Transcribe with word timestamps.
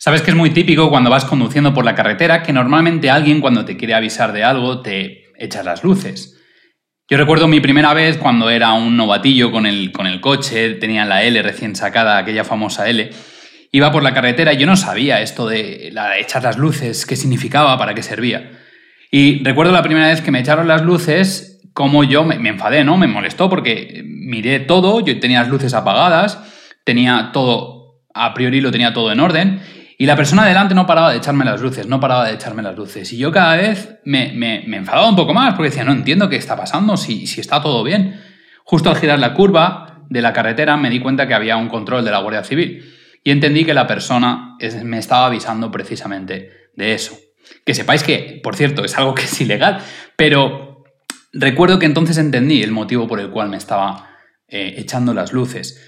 Sabes 0.00 0.22
que 0.22 0.30
es 0.30 0.36
muy 0.36 0.50
típico 0.50 0.90
cuando 0.90 1.10
vas 1.10 1.24
conduciendo 1.24 1.74
por 1.74 1.84
la 1.84 1.96
carretera 1.96 2.44
que 2.44 2.52
normalmente 2.52 3.10
alguien 3.10 3.40
cuando 3.40 3.64
te 3.64 3.76
quiere 3.76 3.94
avisar 3.94 4.32
de 4.32 4.44
algo 4.44 4.80
te 4.80 5.24
echa 5.36 5.64
las 5.64 5.82
luces. 5.82 6.38
Yo 7.10 7.18
recuerdo 7.18 7.48
mi 7.48 7.58
primera 7.58 7.92
vez 7.94 8.16
cuando 8.16 8.48
era 8.48 8.74
un 8.74 8.96
novatillo 8.96 9.50
con 9.50 9.66
el, 9.66 9.90
con 9.90 10.06
el 10.06 10.20
coche, 10.20 10.74
tenía 10.74 11.04
la 11.04 11.24
L 11.24 11.42
recién 11.42 11.74
sacada, 11.74 12.16
aquella 12.16 12.44
famosa 12.44 12.88
L, 12.88 13.10
iba 13.72 13.90
por 13.90 14.04
la 14.04 14.14
carretera 14.14 14.52
y 14.52 14.58
yo 14.58 14.68
no 14.68 14.76
sabía 14.76 15.20
esto 15.20 15.48
de, 15.48 15.90
la 15.92 16.16
echar 16.16 16.44
las 16.44 16.58
luces, 16.58 17.04
qué 17.04 17.16
significaba, 17.16 17.76
para 17.76 17.92
qué 17.92 18.04
servía. 18.04 18.52
Y 19.10 19.42
recuerdo 19.42 19.72
la 19.72 19.82
primera 19.82 20.06
vez 20.06 20.20
que 20.20 20.30
me 20.30 20.38
echaron 20.38 20.68
las 20.68 20.82
luces, 20.82 21.60
como 21.72 22.04
yo 22.04 22.22
me, 22.22 22.38
me 22.38 22.50
enfadé, 22.50 22.84
¿no? 22.84 22.98
Me 22.98 23.08
molestó 23.08 23.50
porque 23.50 24.04
miré 24.04 24.60
todo, 24.60 25.00
yo 25.00 25.18
tenía 25.18 25.40
las 25.40 25.48
luces 25.48 25.74
apagadas, 25.74 26.38
tenía 26.84 27.30
todo, 27.32 28.04
a 28.14 28.32
priori 28.32 28.60
lo 28.60 28.70
tenía 28.70 28.92
todo 28.92 29.10
en 29.10 29.18
orden, 29.18 29.60
y 30.00 30.06
la 30.06 30.14
persona 30.14 30.46
delante 30.46 30.76
no 30.76 30.86
paraba 30.86 31.10
de 31.10 31.18
echarme 31.18 31.44
las 31.44 31.60
luces, 31.60 31.88
no 31.88 31.98
paraba 31.98 32.28
de 32.28 32.34
echarme 32.34 32.62
las 32.62 32.76
luces. 32.76 33.12
Y 33.12 33.18
yo 33.18 33.32
cada 33.32 33.56
vez 33.56 33.98
me, 34.04 34.64
enfadaba 34.64 35.08
un 35.08 35.16
poco 35.16 35.34
más 35.34 35.54
porque 35.54 35.70
decía, 35.70 35.82
no 35.82 35.90
entiendo 35.90 36.28
qué 36.28 36.36
está 36.36 36.56
pasando, 36.56 36.96
si, 36.96 37.26
si 37.26 37.40
está 37.40 37.60
todo 37.60 37.82
bien. 37.82 38.20
Justo 38.62 38.90
al 38.90 38.96
girar 38.96 39.18
la 39.18 39.34
curva 39.34 40.04
de 40.08 40.22
la 40.22 40.32
carretera 40.32 40.76
me 40.76 40.88
di 40.88 41.00
cuenta 41.00 41.26
que 41.26 41.34
había 41.34 41.56
un 41.56 41.68
control 41.68 42.04
de 42.04 42.12
la 42.12 42.20
Guardia 42.20 42.44
Civil 42.44 42.94
y 43.24 43.32
entendí 43.32 43.64
que 43.64 43.74
la 43.74 43.88
persona 43.88 44.56
me 44.84 44.98
estaba 44.98 45.26
avisando 45.26 45.72
precisamente 45.72 46.70
de 46.76 46.94
eso. 46.94 47.18
Que 47.66 47.74
sepáis 47.74 48.04
que, 48.04 48.40
por 48.40 48.54
cierto, 48.54 48.84
es 48.84 48.96
algo 48.96 49.16
que 49.16 49.24
es 49.24 49.40
ilegal, 49.40 49.80
pero 50.14 50.84
recuerdo 51.32 51.80
que 51.80 51.86
entonces 51.86 52.18
entendí 52.18 52.62
el 52.62 52.70
motivo 52.70 53.08
por 53.08 53.18
el 53.18 53.30
cual 53.30 53.48
me 53.48 53.56
estaba 53.56 54.10
eh, 54.46 54.74
echando 54.76 55.12
las 55.12 55.32
luces. 55.32 55.84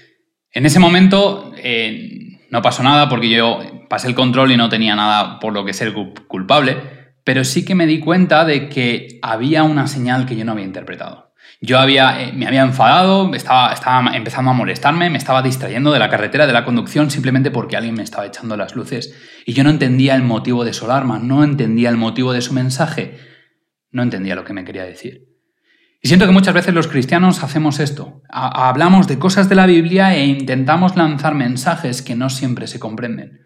En 0.51 0.65
ese 0.65 0.79
momento 0.79 1.53
eh, 1.55 2.30
no 2.51 2.61
pasó 2.61 2.83
nada 2.83 3.09
porque 3.09 3.29
yo 3.29 3.59
pasé 3.89 4.09
el 4.09 4.15
control 4.15 4.51
y 4.51 4.57
no 4.57 4.69
tenía 4.69 4.93
nada 4.93 5.39
por 5.39 5.53
lo 5.53 5.63
que 5.65 5.73
ser 5.73 5.93
culpable, 6.27 6.77
pero 7.23 7.45
sí 7.45 7.63
que 7.63 7.75
me 7.75 7.85
di 7.85 7.99
cuenta 7.99 8.43
de 8.43 8.67
que 8.67 9.19
había 9.21 9.63
una 9.63 9.87
señal 9.87 10.25
que 10.25 10.35
yo 10.35 10.43
no 10.43 10.51
había 10.51 10.65
interpretado. 10.65 11.31
Yo 11.61 11.79
había, 11.79 12.23
eh, 12.23 12.33
me 12.33 12.47
había 12.47 12.63
enfadado, 12.63 13.33
estaba, 13.33 13.71
estaba 13.71 14.15
empezando 14.15 14.51
a 14.51 14.53
molestarme, 14.53 15.09
me 15.09 15.17
estaba 15.17 15.41
distrayendo 15.41 15.93
de 15.93 15.99
la 15.99 16.09
carretera, 16.09 16.45
de 16.45 16.53
la 16.53 16.65
conducción, 16.65 17.09
simplemente 17.09 17.51
porque 17.51 17.77
alguien 17.77 17.95
me 17.95 18.03
estaba 18.03 18.25
echando 18.25 18.57
las 18.57 18.75
luces. 18.75 19.15
Y 19.45 19.53
yo 19.53 19.63
no 19.63 19.69
entendía 19.69 20.15
el 20.15 20.23
motivo 20.23 20.65
de 20.65 20.73
su 20.73 20.85
alarma, 20.85 21.19
no 21.19 21.43
entendía 21.43 21.89
el 21.89 21.97
motivo 21.97 22.33
de 22.33 22.41
su 22.41 22.53
mensaje, 22.53 23.17
no 23.91 24.03
entendía 24.03 24.35
lo 24.35 24.43
que 24.43 24.53
me 24.53 24.65
quería 24.65 24.83
decir. 24.83 25.30
Y 26.03 26.07
siento 26.07 26.25
que 26.25 26.31
muchas 26.31 26.55
veces 26.55 26.73
los 26.73 26.87
cristianos 26.87 27.43
hacemos 27.43 27.79
esto. 27.79 28.23
hablamos 28.29 29.07
de 29.07 29.19
cosas 29.19 29.49
de 29.49 29.55
la 29.55 29.67
Biblia 29.67 30.15
e 30.15 30.25
intentamos 30.25 30.95
lanzar 30.95 31.35
mensajes 31.35 32.01
que 32.01 32.15
no 32.15 32.31
siempre 32.31 32.65
se 32.65 32.79
comprenden. 32.79 33.41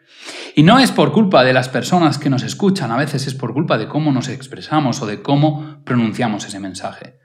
Y 0.55 0.63
no 0.63 0.79
es 0.79 0.91
por 0.91 1.11
culpa 1.11 1.43
de 1.43 1.51
las 1.51 1.67
personas 1.67 2.17
que 2.17 2.29
nos 2.29 2.43
escuchan, 2.43 2.91
a 2.91 2.97
veces 2.97 3.27
es 3.27 3.33
por 3.33 3.53
culpa 3.53 3.77
de 3.77 3.89
cómo 3.89 4.13
nos 4.13 4.29
expresamos 4.29 5.01
o 5.01 5.05
de 5.05 5.21
cómo 5.21 5.81
pronunciamos 5.83 6.45
ese 6.47 6.61
mensaje. 6.61 7.15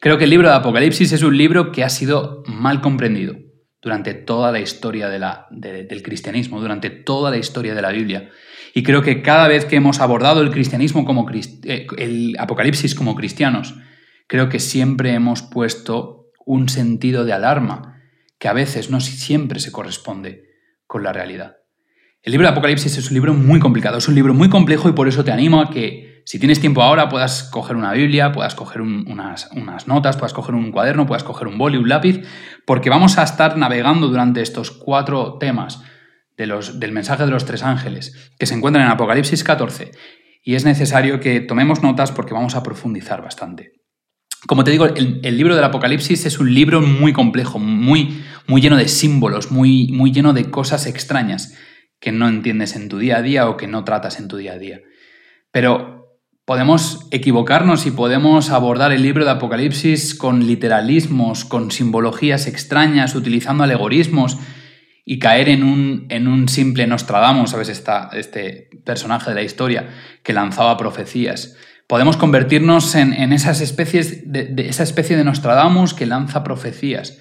Creo 0.00 0.18
que 0.18 0.24
el 0.24 0.30
libro 0.30 0.48
de 0.48 0.56
Apocalipsis 0.56 1.12
es 1.12 1.22
un 1.22 1.38
libro 1.38 1.70
que 1.70 1.84
ha 1.84 1.88
sido 1.88 2.42
mal 2.46 2.80
comprendido 2.80 3.36
durante 3.80 4.12
toda 4.14 4.50
la 4.50 4.58
historia 4.58 5.08
del 5.08 6.02
cristianismo, 6.02 6.60
durante 6.60 6.90
toda 6.90 7.30
la 7.30 7.38
historia 7.38 7.76
de 7.76 7.82
la 7.82 7.92
Biblia. 7.92 8.30
Y 8.74 8.82
creo 8.82 9.02
que 9.02 9.22
cada 9.22 9.46
vez 9.46 9.66
que 9.66 9.76
hemos 9.76 10.00
abordado 10.00 10.42
el 10.42 10.50
cristianismo 10.50 11.04
como 11.04 11.30
eh, 11.30 11.86
el 11.96 12.36
Apocalipsis 12.38 12.94
como 12.94 13.14
cristianos, 13.14 13.76
creo 14.30 14.48
que 14.48 14.60
siempre 14.60 15.12
hemos 15.12 15.42
puesto 15.42 16.30
un 16.46 16.68
sentido 16.68 17.24
de 17.24 17.32
alarma 17.32 18.00
que 18.38 18.46
a 18.46 18.52
veces 18.52 18.88
no 18.88 19.00
siempre 19.00 19.58
se 19.58 19.72
corresponde 19.72 20.44
con 20.86 21.02
la 21.02 21.12
realidad. 21.12 21.56
El 22.22 22.30
libro 22.30 22.46
de 22.46 22.52
Apocalipsis 22.52 22.96
es 22.96 23.08
un 23.08 23.14
libro 23.14 23.34
muy 23.34 23.58
complicado, 23.58 23.98
es 23.98 24.06
un 24.06 24.14
libro 24.14 24.32
muy 24.32 24.48
complejo 24.48 24.88
y 24.88 24.92
por 24.92 25.08
eso 25.08 25.24
te 25.24 25.32
animo 25.32 25.60
a 25.60 25.68
que 25.68 26.22
si 26.24 26.38
tienes 26.38 26.60
tiempo 26.60 26.80
ahora 26.80 27.08
puedas 27.08 27.42
coger 27.42 27.74
una 27.74 27.92
Biblia, 27.92 28.30
puedas 28.30 28.54
coger 28.54 28.82
unas, 28.82 29.48
notas, 29.88 30.16
puedas 30.16 30.32
coger 30.32 30.54
un 30.54 30.70
cuaderno, 30.70 31.06
puedas 31.06 31.24
coger 31.24 31.48
un 31.48 31.58
boli, 31.58 31.76
un 31.76 31.88
lápiz, 31.88 32.22
porque 32.66 32.88
vamos 32.88 33.18
a 33.18 33.24
estar 33.24 33.56
navegando 33.56 34.06
durante 34.06 34.42
estos 34.42 34.70
cuatro 34.70 35.38
temas 35.38 35.82
del 36.36 36.92
mensaje 36.92 37.24
de 37.24 37.32
los 37.32 37.46
tres 37.46 37.64
ángeles 37.64 38.30
que 38.38 38.46
se 38.46 38.54
encuentran 38.54 38.86
en 38.86 38.92
Apocalipsis 38.92 39.42
14 39.42 39.90
y 40.44 40.54
es 40.54 40.64
necesario 40.64 41.18
que 41.18 41.40
tomemos 41.40 41.82
notas 41.82 42.12
porque 42.12 42.32
vamos 42.32 42.54
a 42.54 42.62
profundizar 42.62 43.22
bastante. 43.22 43.79
Como 44.46 44.64
te 44.64 44.70
digo, 44.70 44.86
el, 44.86 45.36
libro 45.36 45.54
del 45.54 45.64
Apocalipsis 45.64 46.24
es 46.24 46.38
un 46.38 46.54
libro 46.54 46.80
muy 46.80 47.12
complejo, 47.12 47.58
muy, 47.58 48.22
muy 48.46 48.62
lleno 48.62 48.76
de 48.76 48.88
símbolos, 48.88 49.50
muy, 49.50 49.88
muy 49.92 50.12
lleno 50.12 50.32
de 50.32 50.50
cosas 50.50 50.86
extrañas 50.86 51.54
que 52.00 52.10
no 52.10 52.26
entiendes 52.26 52.74
en 52.74 52.88
tu 52.88 52.98
día 52.98 53.18
a 53.18 53.22
día 53.22 53.48
o 53.48 53.58
que 53.58 53.66
no 53.66 53.84
tratas 53.84 54.18
en 54.18 54.28
tu 54.28 54.38
día 54.38 54.54
a 54.54 54.58
día. 54.58 54.80
Pero 55.52 56.18
podemos 56.46 57.06
equivocarnos 57.10 57.84
y 57.84 57.90
podemos 57.90 58.50
abordar 58.50 58.92
el 58.92 59.02
libro 59.02 59.24
de 59.24 59.30
Apocalipsis 59.30 60.14
con 60.14 60.46
literalismos, 60.46 61.44
con 61.44 61.70
simbologías 61.70 62.46
extrañas, 62.46 63.14
utilizando 63.14 63.64
alegorismos 63.64 64.38
y 65.04 65.18
caer 65.18 65.50
en 65.50 65.64
un, 65.64 66.06
en 66.08 66.28
un 66.28 66.48
simple 66.48 66.86
Nostradamus, 66.86 67.50
¿sabes? 67.50 67.68
Esta, 67.68 68.08
este 68.14 68.70
personaje 68.84 69.30
de 69.30 69.36
la 69.36 69.42
historia 69.42 69.88
que 70.22 70.32
lanzaba 70.32 70.78
profecías. 70.78 71.56
Podemos 71.86 72.16
convertirnos 72.16 72.94
en, 72.94 73.32
esas 73.32 73.60
especies 73.60 74.30
de, 74.32 74.54
esa 74.68 74.82
especie 74.82 75.16
de 75.16 75.24
Nostradamus 75.24 75.94
que 75.94 76.06
lanza 76.06 76.44
profecías 76.44 77.18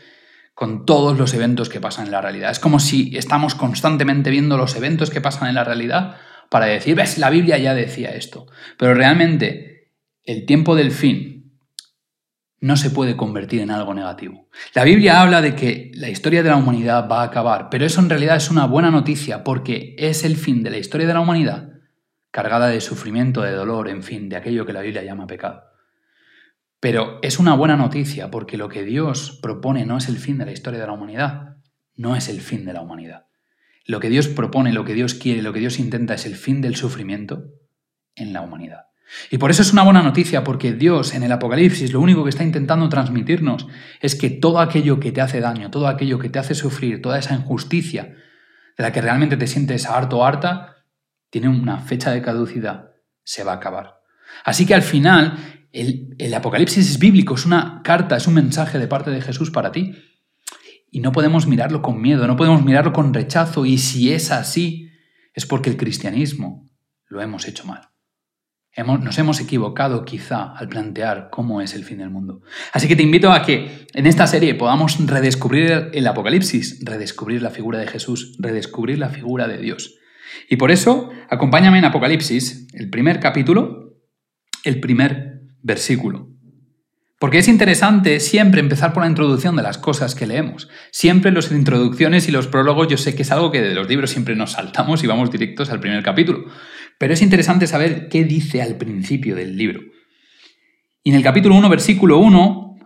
con 0.53 0.85
todos 0.85 1.17
los 1.17 1.33
eventos 1.33 1.69
que 1.69 1.79
pasan 1.79 2.05
en 2.05 2.11
la 2.11 2.21
realidad. 2.21 2.51
Es 2.51 2.59
como 2.59 2.79
si 2.79 3.15
estamos 3.17 3.55
constantemente 3.55 4.29
viendo 4.29 4.57
los 4.57 4.75
eventos 4.75 5.09
que 5.09 5.21
pasan 5.21 5.47
en 5.47 5.55
la 5.55 5.63
realidad 5.63 6.17
para 6.49 6.65
decir, 6.65 6.95
ves, 6.95 7.17
la 7.17 7.29
Biblia 7.29 7.57
ya 7.57 7.73
decía 7.73 8.09
esto. 8.09 8.47
Pero 8.77 8.93
realmente 8.93 9.91
el 10.23 10.45
tiempo 10.45 10.75
del 10.75 10.91
fin 10.91 11.39
no 12.59 12.75
se 12.75 12.89
puede 12.89 13.15
convertir 13.15 13.61
en 13.61 13.71
algo 13.71 13.93
negativo. 13.93 14.49
La 14.73 14.83
Biblia 14.83 15.21
habla 15.21 15.41
de 15.41 15.55
que 15.55 15.91
la 15.95 16.09
historia 16.09 16.43
de 16.43 16.49
la 16.49 16.57
humanidad 16.57 17.07
va 17.09 17.21
a 17.21 17.25
acabar, 17.25 17.69
pero 17.69 17.85
eso 17.85 18.01
en 18.01 18.09
realidad 18.09 18.35
es 18.35 18.51
una 18.51 18.65
buena 18.65 18.91
noticia 18.91 19.43
porque 19.43 19.95
es 19.97 20.23
el 20.25 20.35
fin 20.35 20.61
de 20.61 20.71
la 20.71 20.77
historia 20.77 21.07
de 21.07 21.13
la 21.13 21.21
humanidad 21.21 21.68
cargada 22.31 22.67
de 22.67 22.81
sufrimiento, 22.81 23.41
de 23.41 23.51
dolor, 23.51 23.89
en 23.89 24.03
fin, 24.03 24.29
de 24.29 24.35
aquello 24.35 24.65
que 24.65 24.73
la 24.73 24.81
Biblia 24.81 25.03
llama 25.03 25.27
pecado. 25.27 25.63
Pero 26.79 27.19
es 27.21 27.39
una 27.39 27.55
buena 27.55 27.75
noticia 27.75 28.31
porque 28.31 28.57
lo 28.57 28.69
que 28.69 28.83
Dios 28.83 29.37
propone 29.41 29.85
no 29.85 29.97
es 29.97 30.07
el 30.07 30.17
fin 30.17 30.37
de 30.37 30.45
la 30.45 30.51
historia 30.51 30.79
de 30.79 30.87
la 30.87 30.93
humanidad, 30.93 31.57
no 31.95 32.15
es 32.15 32.29
el 32.29 32.39
fin 32.39 32.65
de 32.65 32.73
la 32.73 32.81
humanidad. 32.81 33.25
Lo 33.85 33.99
que 33.99 34.09
Dios 34.09 34.27
propone, 34.27 34.71
lo 34.71 34.85
que 34.85 34.93
Dios 34.93 35.13
quiere, 35.13 35.41
lo 35.41 35.51
que 35.51 35.59
Dios 35.59 35.79
intenta 35.79 36.13
es 36.13 36.25
el 36.25 36.35
fin 36.35 36.61
del 36.61 36.75
sufrimiento 36.75 37.45
en 38.15 38.33
la 38.33 38.41
humanidad. 38.41 38.85
Y 39.31 39.39
por 39.39 39.49
eso 39.49 39.63
es 39.63 39.73
una 39.73 39.83
buena 39.83 40.03
noticia, 40.03 40.43
porque 40.43 40.73
Dios 40.73 41.15
en 41.15 41.23
el 41.23 41.31
Apocalipsis 41.31 41.91
lo 41.91 41.99
único 41.99 42.23
que 42.23 42.29
está 42.29 42.43
intentando 42.43 42.87
transmitirnos 42.89 43.67
es 44.01 44.15
que 44.15 44.29
todo 44.29 44.59
aquello 44.59 44.99
que 44.99 45.11
te 45.11 45.21
hace 45.21 45.39
daño, 45.39 45.71
todo 45.71 45.87
aquello 45.87 46.19
que 46.19 46.29
te 46.29 46.39
hace 46.39 46.53
sufrir, 46.53 47.01
toda 47.01 47.17
esa 47.17 47.33
injusticia 47.33 48.15
de 48.77 48.83
la 48.83 48.91
que 48.91 49.01
realmente 49.01 49.35
te 49.35 49.47
sientes 49.47 49.87
harto 49.87 50.19
o 50.19 50.25
harta, 50.25 50.78
tiene 51.29 51.49
una 51.49 51.79
fecha 51.79 52.11
de 52.11 52.21
caducidad, 52.21 52.91
se 53.23 53.43
va 53.43 53.53
a 53.53 53.55
acabar. 53.55 54.01
Así 54.43 54.65
que 54.65 54.73
al 54.73 54.81
final, 54.81 55.67
el, 55.71 56.15
el, 56.17 56.33
Apocalipsis 56.33 56.89
es 56.89 56.99
bíblico, 56.99 57.35
es 57.35 57.45
una 57.45 57.81
carta, 57.83 58.17
es 58.17 58.27
un 58.27 58.33
mensaje 58.33 58.79
de 58.79 58.87
parte 58.87 59.11
de 59.11 59.21
Jesús 59.21 59.51
para 59.51 59.71
ti. 59.71 59.95
Y 60.91 61.01
no 61.01 61.11
podemos 61.11 61.45
mirarlo 61.45 61.81
con 61.81 62.01
miedo, 62.01 62.25
no 62.25 62.35
podemos 62.35 62.63
mirarlo 62.63 62.93
con 62.93 63.13
rechazo. 63.13 63.65
Y 63.65 63.77
si 63.77 64.11
es 64.11 64.31
así, 64.31 64.89
es 65.33 65.45
porque 65.45 65.69
el 65.69 65.77
cristianismo 65.77 66.67
lo 67.07 67.21
hemos 67.21 67.47
hecho 67.47 67.65
mal. 67.65 67.89
Hemos, 68.71 69.01
nos 69.01 69.17
hemos 69.17 69.39
equivocado 69.41 70.05
quizá 70.05 70.53
al 70.55 70.69
plantear 70.69 71.29
cómo 71.31 71.61
es 71.61 71.73
el 71.73 71.83
fin 71.83 71.97
del 71.97 72.11
mundo. 72.11 72.41
Así 72.71 72.87
que 72.87 72.95
te 72.95 73.03
invito 73.03 73.31
a 73.31 73.43
que 73.43 73.87
en 73.93 74.05
esta 74.07 74.25
serie 74.25 74.55
podamos 74.55 74.97
redescubrir 75.05 75.89
el 75.91 76.07
Apocalipsis, 76.07 76.79
redescubrir 76.83 77.41
la 77.41 77.49
figura 77.49 77.79
de 77.79 77.87
Jesús, 77.87 78.37
redescubrir 78.39 78.99
la 78.99 79.09
figura 79.09 79.47
de 79.47 79.57
Dios. 79.57 79.98
Y 80.49 80.55
por 80.55 80.71
eso, 80.71 81.09
acompáñame 81.29 81.79
en 81.79 81.85
Apocalipsis, 81.85 82.67
el 82.73 82.89
primer 82.89 83.19
capítulo, 83.19 83.97
el 84.63 84.79
primer 84.79 85.41
versículo. 85.61 86.29
Porque 87.19 87.39
es 87.39 87.49
interesante 87.49 88.21
siempre 88.21 88.61
empezar 88.61 88.93
por 88.93 89.03
la 89.03 89.09
introducción 89.09 89.57
de 89.57 89.61
las 89.61 89.77
cosas 89.77 90.15
que 90.15 90.25
leemos. 90.25 90.69
Siempre 90.91 91.33
las 91.33 91.51
introducciones 91.51 92.29
y 92.29 92.31
los 92.31 92.47
prólogos 92.47 92.87
yo 92.87 92.97
sé 92.97 93.13
que 93.13 93.23
es 93.23 93.31
algo 93.31 93.51
que 93.51 93.61
de 93.61 93.75
los 93.75 93.89
libros 93.89 94.09
siempre 94.09 94.37
nos 94.37 94.53
saltamos 94.53 95.03
y 95.03 95.07
vamos 95.07 95.29
directos 95.29 95.69
al 95.69 95.81
primer 95.81 96.01
capítulo. 96.01 96.45
Pero 96.97 97.13
es 97.13 97.21
interesante 97.21 97.67
saber 97.67 98.07
qué 98.07 98.23
dice 98.23 98.61
al 98.61 98.77
principio 98.77 99.35
del 99.35 99.57
libro. 99.57 99.81
Y 101.03 101.09
en 101.09 101.17
el 101.17 101.23
capítulo 101.23 101.55
1, 101.55 101.69
versículo 101.69 102.19
1, 102.19 102.77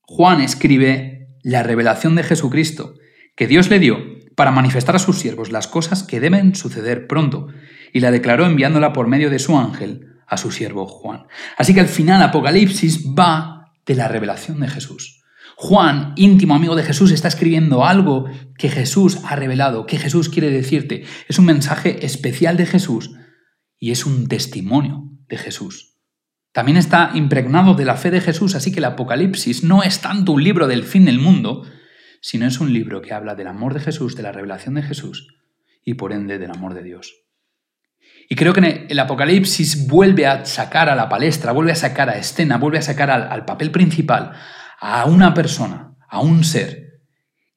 Juan 0.00 0.40
escribe 0.40 1.28
la 1.42 1.62
revelación 1.62 2.14
de 2.14 2.22
Jesucristo 2.22 2.94
que 3.36 3.46
Dios 3.46 3.68
le 3.68 3.80
dio 3.80 3.98
para 4.34 4.50
manifestar 4.50 4.96
a 4.96 4.98
sus 4.98 5.18
siervos 5.18 5.52
las 5.52 5.68
cosas 5.68 6.02
que 6.02 6.20
deben 6.20 6.54
suceder 6.54 7.06
pronto, 7.06 7.48
y 7.92 8.00
la 8.00 8.10
declaró 8.10 8.46
enviándola 8.46 8.92
por 8.92 9.06
medio 9.06 9.30
de 9.30 9.38
su 9.38 9.56
ángel 9.56 10.14
a 10.26 10.36
su 10.36 10.50
siervo 10.50 10.86
Juan. 10.86 11.26
Así 11.56 11.74
que 11.74 11.80
al 11.80 11.88
final 11.88 12.22
Apocalipsis 12.22 13.06
va 13.06 13.72
de 13.86 13.94
la 13.94 14.08
revelación 14.08 14.60
de 14.60 14.68
Jesús. 14.68 15.22
Juan, 15.56 16.12
íntimo 16.16 16.54
amigo 16.54 16.74
de 16.74 16.82
Jesús, 16.82 17.12
está 17.12 17.28
escribiendo 17.28 17.84
algo 17.84 18.24
que 18.58 18.68
Jesús 18.68 19.18
ha 19.24 19.36
revelado, 19.36 19.86
que 19.86 19.98
Jesús 19.98 20.28
quiere 20.28 20.50
decirte. 20.50 21.04
Es 21.28 21.38
un 21.38 21.44
mensaje 21.44 22.04
especial 22.04 22.56
de 22.56 22.66
Jesús 22.66 23.12
y 23.78 23.92
es 23.92 24.04
un 24.04 24.26
testimonio 24.26 25.04
de 25.28 25.38
Jesús. 25.38 25.94
También 26.52 26.76
está 26.76 27.10
impregnado 27.14 27.74
de 27.74 27.84
la 27.84 27.96
fe 27.96 28.10
de 28.10 28.20
Jesús, 28.20 28.54
así 28.54 28.72
que 28.72 28.78
el 28.78 28.84
Apocalipsis 28.84 29.64
no 29.64 29.82
es 29.82 30.00
tanto 30.00 30.32
un 30.32 30.42
libro 30.42 30.66
del 30.66 30.84
fin 30.84 31.04
del 31.04 31.18
mundo, 31.18 31.64
sino 32.24 32.46
es 32.46 32.58
un 32.58 32.72
libro 32.72 33.02
que 33.02 33.12
habla 33.12 33.34
del 33.34 33.48
amor 33.48 33.74
de 33.74 33.80
Jesús, 33.80 34.16
de 34.16 34.22
la 34.22 34.32
revelación 34.32 34.76
de 34.76 34.82
Jesús 34.82 35.28
y 35.84 35.92
por 35.92 36.10
ende 36.10 36.38
del 36.38 36.52
amor 36.52 36.72
de 36.72 36.82
Dios. 36.82 37.12
Y 38.30 38.34
creo 38.34 38.54
que 38.54 38.86
el 38.88 38.98
Apocalipsis 38.98 39.86
vuelve 39.86 40.26
a 40.26 40.46
sacar 40.46 40.88
a 40.88 40.94
la 40.94 41.10
palestra, 41.10 41.52
vuelve 41.52 41.72
a 41.72 41.76
sacar 41.76 42.08
a 42.08 42.16
escena, 42.16 42.56
vuelve 42.56 42.78
a 42.78 42.82
sacar 42.82 43.10
al, 43.10 43.44
papel 43.44 43.70
principal 43.70 44.32
a 44.80 45.04
una 45.04 45.34
persona, 45.34 45.96
a 46.08 46.20
un 46.20 46.44
ser, 46.44 47.02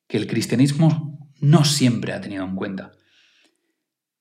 que 0.06 0.18
el 0.18 0.28
cristianismo 0.28 1.18
no 1.40 1.64
siempre 1.64 2.12
ha 2.12 2.20
tenido 2.20 2.44
en 2.44 2.58
cuenta. 2.58 2.92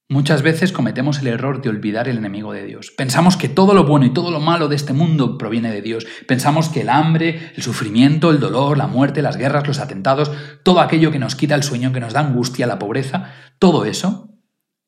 Muchas 0.08 0.42
veces 0.42 0.70
cometemos 0.70 1.18
el 1.18 1.26
error 1.26 1.60
de 1.60 1.68
olvidar 1.68 2.06
el 2.06 2.18
enemigo 2.18 2.52
de 2.52 2.64
Dios. 2.64 2.92
Pensamos 2.96 3.36
que 3.36 3.48
todo 3.48 3.74
lo 3.74 3.82
bueno 3.82 4.06
y 4.06 4.12
todo 4.12 4.30
lo 4.30 4.38
malo 4.38 4.68
de 4.68 4.76
este 4.76 4.92
mundo 4.92 5.36
proviene 5.36 5.72
de 5.72 5.82
Dios. 5.82 6.06
Pensamos 6.28 6.68
que 6.68 6.82
el 6.82 6.90
hambre, 6.90 7.50
el 7.56 7.62
sufrimiento, 7.64 8.30
el 8.30 8.38
dolor, 8.38 8.78
la 8.78 8.86
muerte, 8.86 9.20
las 9.20 9.36
guerras, 9.36 9.66
los 9.66 9.80
atentados, 9.80 10.30
todo 10.62 10.80
aquello 10.80 11.10
que 11.10 11.18
nos 11.18 11.34
quita 11.34 11.56
el 11.56 11.64
sueño, 11.64 11.92
que 11.92 11.98
nos 11.98 12.12
da 12.12 12.20
angustia, 12.20 12.68
la 12.68 12.78
pobreza, 12.78 13.32
todo 13.58 13.84
eso 13.84 14.30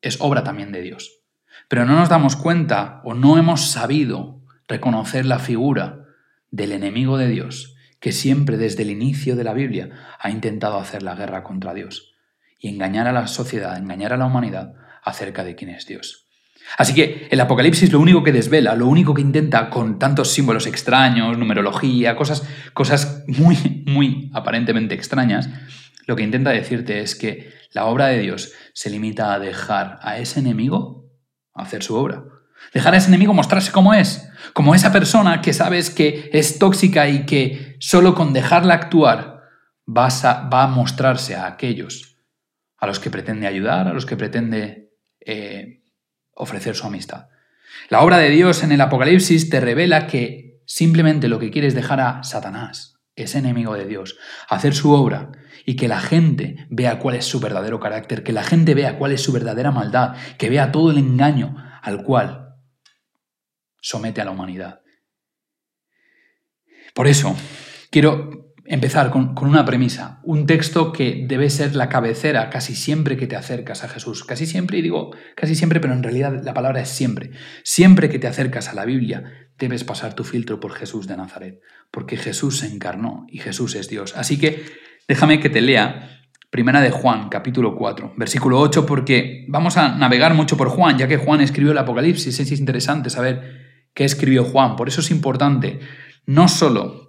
es 0.01 0.21
obra 0.21 0.45
también 0.45 0.71
de 0.71 0.81
Dios. 0.81 1.19
Pero 1.67 1.85
no 1.85 1.95
nos 1.95 2.07
damos 2.07 2.37
cuenta 2.37 3.01
o 3.03 3.13
no 3.13 3.37
hemos 3.37 3.71
sabido 3.71 4.41
reconocer 4.69 5.25
la 5.25 5.39
figura 5.39 6.05
del 6.49 6.71
enemigo 6.71 7.17
de 7.17 7.27
Dios, 7.27 7.75
que 7.99 8.13
siempre 8.13 8.55
desde 8.55 8.83
el 8.83 8.89
inicio 8.89 9.35
de 9.35 9.43
la 9.43 9.53
Biblia 9.53 9.89
ha 10.17 10.29
intentado 10.29 10.77
hacer 10.77 11.03
la 11.03 11.15
guerra 11.15 11.43
contra 11.43 11.73
Dios 11.73 12.13
y 12.57 12.69
engañar 12.69 13.05
a 13.07 13.11
la 13.11 13.27
sociedad, 13.27 13.77
engañar 13.77 14.13
a 14.13 14.17
la 14.17 14.25
humanidad 14.25 14.75
acerca 15.03 15.43
de 15.43 15.55
quién 15.55 15.71
es 15.71 15.85
Dios. 15.85 16.27
Así 16.77 16.93
que 16.93 17.27
el 17.31 17.39
Apocalipsis 17.39 17.91
lo 17.91 17.99
único 17.99 18.23
que 18.23 18.31
desvela, 18.31 18.75
lo 18.75 18.87
único 18.87 19.13
que 19.13 19.21
intenta 19.21 19.69
con 19.69 19.97
tantos 19.97 20.31
símbolos 20.31 20.67
extraños, 20.67 21.37
numerología, 21.37 22.15
cosas, 22.15 22.43
cosas 22.73 23.23
muy, 23.27 23.83
muy 23.87 24.29
aparentemente 24.33 24.95
extrañas, 24.95 25.49
lo 26.05 26.15
que 26.15 26.23
intenta 26.23 26.51
decirte 26.51 27.01
es 27.01 27.15
que 27.15 27.53
la 27.71 27.85
obra 27.85 28.07
de 28.07 28.19
Dios 28.19 28.53
se 28.73 28.89
limita 28.89 29.33
a 29.33 29.39
dejar 29.39 29.99
a 30.01 30.17
ese 30.17 30.39
enemigo 30.39 31.05
hacer 31.53 31.83
su 31.83 31.95
obra. 31.95 32.23
Dejar 32.73 32.93
a 32.93 32.97
ese 32.97 33.07
enemigo 33.07 33.33
mostrarse 33.33 33.71
como 33.71 33.93
es, 33.93 34.29
como 34.53 34.75
esa 34.75 34.91
persona 34.91 35.41
que 35.41 35.53
sabes 35.53 35.89
que 35.89 36.29
es 36.33 36.59
tóxica 36.59 37.07
y 37.07 37.25
que 37.25 37.77
solo 37.79 38.15
con 38.15 38.33
dejarla 38.33 38.73
actuar 38.73 39.43
a, 39.95 40.49
va 40.49 40.63
a 40.63 40.67
mostrarse 40.67 41.35
a 41.35 41.47
aquellos 41.47 42.17
a 42.77 42.87
los 42.87 42.99
que 42.99 43.09
pretende 43.09 43.47
ayudar, 43.47 43.87
a 43.87 43.93
los 43.93 44.05
que 44.05 44.17
pretende 44.17 44.88
eh, 45.31 45.83
ofrecer 46.33 46.75
su 46.75 46.87
amistad. 46.87 47.27
La 47.89 48.01
obra 48.01 48.17
de 48.17 48.31
Dios 48.31 48.63
en 48.63 48.71
el 48.71 48.81
Apocalipsis 48.81 49.51
te 49.51 49.59
revela 49.59 50.07
que 50.07 50.63
simplemente 50.65 51.27
lo 51.27 51.37
que 51.37 51.51
quiere 51.51 51.67
es 51.67 51.75
dejar 51.75 52.01
a 52.01 52.23
Satanás, 52.23 52.95
ese 53.15 53.37
enemigo 53.37 53.75
de 53.75 53.85
Dios, 53.85 54.17
hacer 54.49 54.73
su 54.73 54.91
obra 54.91 55.31
y 55.67 55.75
que 55.75 55.87
la 55.87 55.99
gente 55.99 56.65
vea 56.71 56.97
cuál 56.97 57.15
es 57.15 57.25
su 57.25 57.39
verdadero 57.39 57.79
carácter, 57.79 58.23
que 58.23 58.33
la 58.33 58.43
gente 58.43 58.73
vea 58.73 58.97
cuál 58.97 59.11
es 59.11 59.21
su 59.21 59.31
verdadera 59.31 59.69
maldad, 59.69 60.15
que 60.39 60.49
vea 60.49 60.71
todo 60.71 60.89
el 60.89 60.97
engaño 60.97 61.55
al 61.83 62.03
cual 62.03 62.55
somete 63.79 64.21
a 64.21 64.25
la 64.25 64.31
humanidad. 64.31 64.81
Por 66.95 67.07
eso, 67.07 67.35
quiero 67.91 68.48
empezar 68.69 69.09
con, 69.09 69.33
una 69.41 69.65
premisa, 69.65 70.19
un 70.23 70.45
texto 70.45 70.93
que 70.93 71.25
debe 71.27 71.49
ser 71.49 71.75
la 71.75 71.89
cabecera 71.89 72.51
casi 72.51 72.75
siempre 72.75 73.17
que 73.17 73.25
te 73.25 73.35
acercas 73.35 73.83
a 73.83 73.89
Jesús. 73.89 74.23
Casi 74.23 74.45
siempre, 74.45 74.77
y 74.77 74.83
digo 74.83 75.09
casi 75.35 75.55
siempre, 75.55 75.79
pero 75.79 75.95
en 75.95 76.03
realidad 76.03 76.39
la 76.43 76.53
palabra 76.53 76.79
es 76.79 76.89
siempre. 76.89 77.31
Siempre 77.63 78.09
que 78.09 78.19
te 78.19 78.27
acercas 78.27 78.69
a 78.69 78.75
la 78.75 78.85
Biblia, 78.85 79.23
debes 79.57 79.83
pasar 79.83 80.13
tu 80.13 80.23
filtro 80.23 80.59
por 80.59 80.73
Jesús 80.73 81.07
de 81.07 81.17
Nazaret, 81.17 81.59
porque 81.89 82.15
Jesús 82.15 82.59
se 82.59 82.67
encarnó 82.67 83.25
y 83.27 83.39
Jesús 83.39 83.73
es 83.73 83.89
Dios. 83.89 84.15
Así 84.15 84.37
que 84.37 84.63
déjame 85.07 85.39
que 85.39 85.49
te 85.49 85.61
lea 85.61 86.07
Primera 86.51 86.79
de 86.79 86.91
Juan, 86.91 87.29
capítulo 87.29 87.75
4, 87.75 88.13
versículo 88.17 88.59
8, 88.59 88.85
porque 88.85 89.45
vamos 89.47 89.77
a 89.77 89.95
navegar 89.95 90.35
mucho 90.35 90.57
por 90.57 90.69
Juan, 90.69 90.97
ya 90.99 91.07
que 91.07 91.17
Juan 91.17 91.41
escribió 91.41 91.71
el 91.71 91.77
Apocalipsis, 91.79 92.39
es 92.39 92.51
interesante 92.51 93.09
saber 93.09 93.87
qué 93.95 94.03
escribió 94.03 94.43
Juan. 94.43 94.75
Por 94.75 94.87
eso 94.87 95.01
es 95.01 95.09
importante 95.09 95.79
no 96.25 96.47
solo 96.47 97.08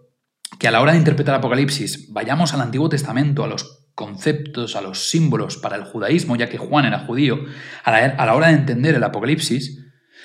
que 0.60 0.68
a 0.68 0.70
la 0.70 0.82
hora 0.82 0.92
de 0.92 0.98
interpretar 0.98 1.34
Apocalipsis 1.34 2.12
vayamos 2.12 2.52
al 2.52 2.60
Antiguo 2.60 2.90
Testamento, 2.90 3.42
a 3.42 3.48
los 3.48 3.88
conceptos, 3.94 4.76
a 4.76 4.82
los 4.82 5.08
símbolos 5.08 5.56
para 5.56 5.76
el 5.76 5.84
judaísmo, 5.84 6.36
ya 6.36 6.50
que 6.50 6.58
Juan 6.58 6.84
era 6.84 6.98
judío, 6.98 7.46
a 7.82 7.90
la, 7.90 8.34
hora 8.34 8.48
de 8.48 8.54
entender 8.56 8.94
el 8.94 9.02
Apocalipsis, 9.02 9.82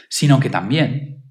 sino 0.09 0.41
que 0.41 0.49
también 0.49 1.23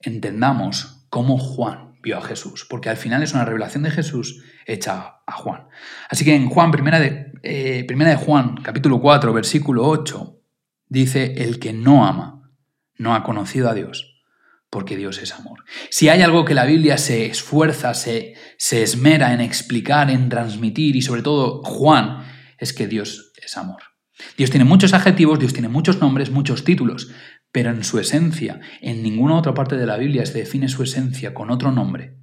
entendamos 0.00 1.06
cómo 1.10 1.38
Juan 1.38 1.94
vio 2.02 2.18
a 2.18 2.22
Jesús, 2.22 2.66
porque 2.68 2.90
al 2.90 2.96
final 2.96 3.22
es 3.22 3.34
una 3.34 3.44
revelación 3.44 3.84
de 3.84 3.92
Jesús 3.92 4.42
hecha 4.66 5.20
a 5.24 5.32
Juan. 5.32 5.68
Así 6.10 6.24
que 6.24 6.34
en 6.34 6.48
Juan, 6.48 6.72
primera 6.72 6.98
de, 6.98 7.32
eh, 7.44 7.84
primera 7.86 8.10
de 8.10 8.16
Juan, 8.16 8.56
capítulo 8.56 9.00
4, 9.00 9.32
versículo 9.32 9.86
8, 9.86 10.40
dice, 10.88 11.34
el 11.36 11.60
que 11.60 11.72
no 11.72 12.04
ama, 12.04 12.50
no 12.98 13.14
ha 13.14 13.22
conocido 13.22 13.70
a 13.70 13.74
Dios 13.74 14.13
porque 14.74 14.96
Dios 14.96 15.22
es 15.22 15.32
amor. 15.32 15.62
Si 15.88 16.08
hay 16.08 16.22
algo 16.22 16.44
que 16.44 16.52
la 16.52 16.64
Biblia 16.64 16.98
se 16.98 17.26
esfuerza, 17.26 17.94
se, 17.94 18.34
se 18.58 18.82
esmera 18.82 19.32
en 19.32 19.40
explicar, 19.40 20.10
en 20.10 20.28
transmitir, 20.28 20.96
y 20.96 21.00
sobre 21.00 21.22
todo 21.22 21.62
Juan, 21.62 22.24
es 22.58 22.72
que 22.72 22.88
Dios 22.88 23.32
es 23.40 23.56
amor. 23.56 23.84
Dios 24.36 24.50
tiene 24.50 24.64
muchos 24.64 24.92
adjetivos, 24.92 25.38
Dios 25.38 25.52
tiene 25.52 25.68
muchos 25.68 26.00
nombres, 26.00 26.32
muchos 26.32 26.64
títulos, 26.64 27.12
pero 27.52 27.70
en 27.70 27.84
su 27.84 28.00
esencia, 28.00 28.60
en 28.80 29.04
ninguna 29.04 29.36
otra 29.36 29.54
parte 29.54 29.76
de 29.76 29.86
la 29.86 29.96
Biblia 29.96 30.26
se 30.26 30.38
define 30.38 30.68
su 30.68 30.82
esencia 30.82 31.34
con 31.34 31.52
otro 31.52 31.70
nombre 31.70 32.18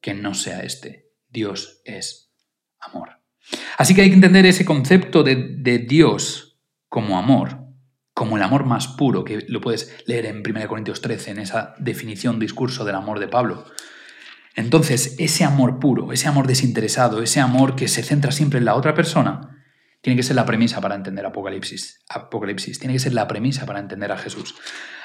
que 0.00 0.14
no 0.14 0.34
sea 0.34 0.60
este. 0.60 1.10
Dios 1.28 1.82
es 1.84 2.32
amor. 2.78 3.20
Así 3.78 3.96
que 3.96 4.02
hay 4.02 4.10
que 4.10 4.14
entender 4.14 4.46
ese 4.46 4.64
concepto 4.64 5.24
de, 5.24 5.56
de 5.58 5.78
Dios 5.78 6.56
como 6.88 7.18
amor 7.18 7.59
como 8.14 8.36
el 8.36 8.42
amor 8.42 8.64
más 8.64 8.88
puro, 8.88 9.24
que 9.24 9.44
lo 9.48 9.60
puedes 9.60 9.94
leer 10.06 10.26
en 10.26 10.42
1 10.46 10.68
Corintios 10.68 11.00
13, 11.00 11.32
en 11.32 11.38
esa 11.38 11.74
definición, 11.78 12.38
discurso 12.38 12.84
del 12.84 12.96
amor 12.96 13.18
de 13.18 13.28
Pablo. 13.28 13.64
Entonces, 14.56 15.16
ese 15.18 15.44
amor 15.44 15.78
puro, 15.78 16.12
ese 16.12 16.28
amor 16.28 16.46
desinteresado, 16.46 17.22
ese 17.22 17.40
amor 17.40 17.76
que 17.76 17.88
se 17.88 18.02
centra 18.02 18.32
siempre 18.32 18.58
en 18.58 18.64
la 18.64 18.74
otra 18.74 18.94
persona, 18.94 19.60
tiene 20.02 20.16
que 20.16 20.22
ser 20.22 20.36
la 20.36 20.46
premisa 20.46 20.80
para 20.80 20.94
entender 20.94 21.26
Apocalipsis. 21.26 22.02
Apocalipsis, 22.08 22.78
tiene 22.78 22.94
que 22.94 23.00
ser 23.00 23.12
la 23.12 23.28
premisa 23.28 23.66
para 23.66 23.80
entender 23.80 24.10
a 24.10 24.16
Jesús. 24.16 24.54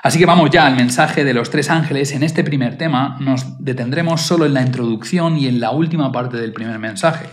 Así 0.01 0.19
que 0.19 0.25
vamos 0.25 0.49
ya 0.51 0.65
al 0.65 0.75
mensaje 0.75 1.23
de 1.23 1.33
los 1.33 1.49
tres 1.49 1.69
ángeles. 1.69 2.13
En 2.13 2.23
este 2.23 2.43
primer 2.43 2.77
tema 2.77 3.17
nos 3.19 3.63
detendremos 3.63 4.21
solo 4.21 4.45
en 4.45 4.53
la 4.53 4.61
introducción 4.61 5.37
y 5.37 5.47
en 5.47 5.59
la 5.59 5.71
última 5.71 6.11
parte 6.11 6.37
del 6.37 6.53
primer 6.53 6.79
mensaje. 6.79 7.27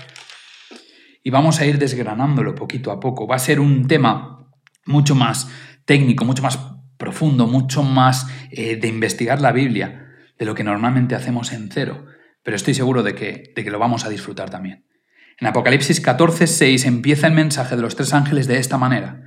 Y 1.22 1.30
vamos 1.30 1.60
a 1.60 1.66
ir 1.66 1.78
desgranándolo 1.78 2.54
poquito 2.54 2.90
a 2.90 2.98
poco. 2.98 3.28
Va 3.28 3.36
a 3.36 3.38
ser 3.38 3.60
un 3.60 3.86
tema 3.86 4.41
mucho 4.86 5.14
más 5.14 5.50
técnico, 5.84 6.24
mucho 6.24 6.42
más 6.42 6.58
profundo, 6.96 7.46
mucho 7.46 7.82
más 7.82 8.26
eh, 8.50 8.76
de 8.76 8.88
investigar 8.88 9.40
la 9.40 9.52
Biblia 9.52 10.06
de 10.38 10.44
lo 10.44 10.54
que 10.54 10.64
normalmente 10.64 11.14
hacemos 11.14 11.52
en 11.52 11.70
cero, 11.70 12.06
pero 12.42 12.56
estoy 12.56 12.74
seguro 12.74 13.02
de 13.02 13.14
que, 13.14 13.52
de 13.54 13.64
que 13.64 13.70
lo 13.70 13.78
vamos 13.78 14.04
a 14.04 14.08
disfrutar 14.08 14.50
también. 14.50 14.86
En 15.38 15.46
Apocalipsis 15.46 16.00
14, 16.00 16.46
6 16.46 16.86
empieza 16.86 17.26
el 17.26 17.32
mensaje 17.32 17.76
de 17.76 17.82
los 17.82 17.96
tres 17.96 18.12
ángeles 18.14 18.46
de 18.46 18.58
esta 18.58 18.78
manera. 18.78 19.22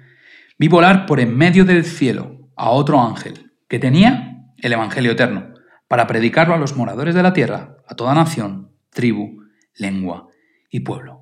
Vi 0.57 0.67
volar 0.67 1.05
por 1.05 1.19
en 1.19 1.35
medio 1.35 1.65
del 1.65 1.83
cielo 1.83 2.49
a 2.55 2.69
otro 2.69 3.01
ángel 3.01 3.51
que 3.67 3.79
tenía 3.79 4.45
el 4.57 4.73
Evangelio 4.73 5.11
eterno 5.11 5.53
para 5.87 6.07
predicarlo 6.07 6.53
a 6.53 6.57
los 6.57 6.75
moradores 6.75 7.15
de 7.15 7.23
la 7.23 7.33
tierra, 7.33 7.77
a 7.87 7.95
toda 7.95 8.13
nación, 8.13 8.71
tribu, 8.89 9.43
lengua 9.75 10.27
y 10.69 10.81
pueblo. 10.81 11.14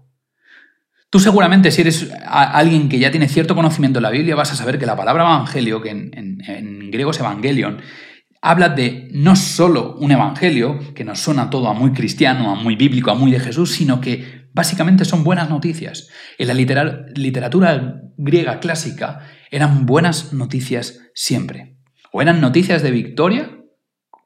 Tú 1.13 1.19
seguramente 1.19 1.69
si 1.69 1.81
eres 1.81 2.11
alguien 2.25 2.89
que 2.89 2.97
ya 2.97 3.11
tiene 3.11 3.29
cierto 3.29 3.53
conocimiento 3.53 3.99
de 3.99 4.01
la 4.01 4.09
Biblia 4.09 4.35
vas 4.35 4.51
a 4.51 4.55
saber 4.55 4.79
que 4.79 4.87
la 4.87 4.95
palabra 4.95 5.21
evangelio, 5.21 5.79
que 5.79 5.91
en, 5.91 6.89
griego 6.89 7.11
es 7.11 7.19
evangelion, 7.19 7.83
habla 8.41 8.69
de 8.69 9.09
no 9.11 9.35
solo 9.35 9.95
un 9.99 10.11
evangelio, 10.11 10.79
que 10.95 11.03
nos 11.03 11.19
suena 11.19 11.51
todo 11.51 11.67
a 11.67 11.75
muy 11.75 11.91
cristiano, 11.93 12.49
a 12.49 12.55
muy 12.55 12.75
bíblico, 12.75 13.11
a 13.11 13.13
muy 13.13 13.29
de 13.29 13.39
Jesús, 13.39 13.73
sino 13.73 14.01
que 14.01 14.47
básicamente 14.55 15.05
son 15.05 15.23
buenas 15.23 15.51
noticias. 15.51 16.09
En 16.39 16.47
la 16.47 16.55
literatura 16.55 18.01
griega 18.17 18.59
clásica 18.59 19.19
eran 19.51 19.85
buenas 19.85 20.33
noticias 20.33 20.99
siempre. 21.13 21.77
O 22.11 22.23
eran 22.23 22.41
noticias 22.41 22.81
de 22.81 22.89
victoria, 22.89 23.51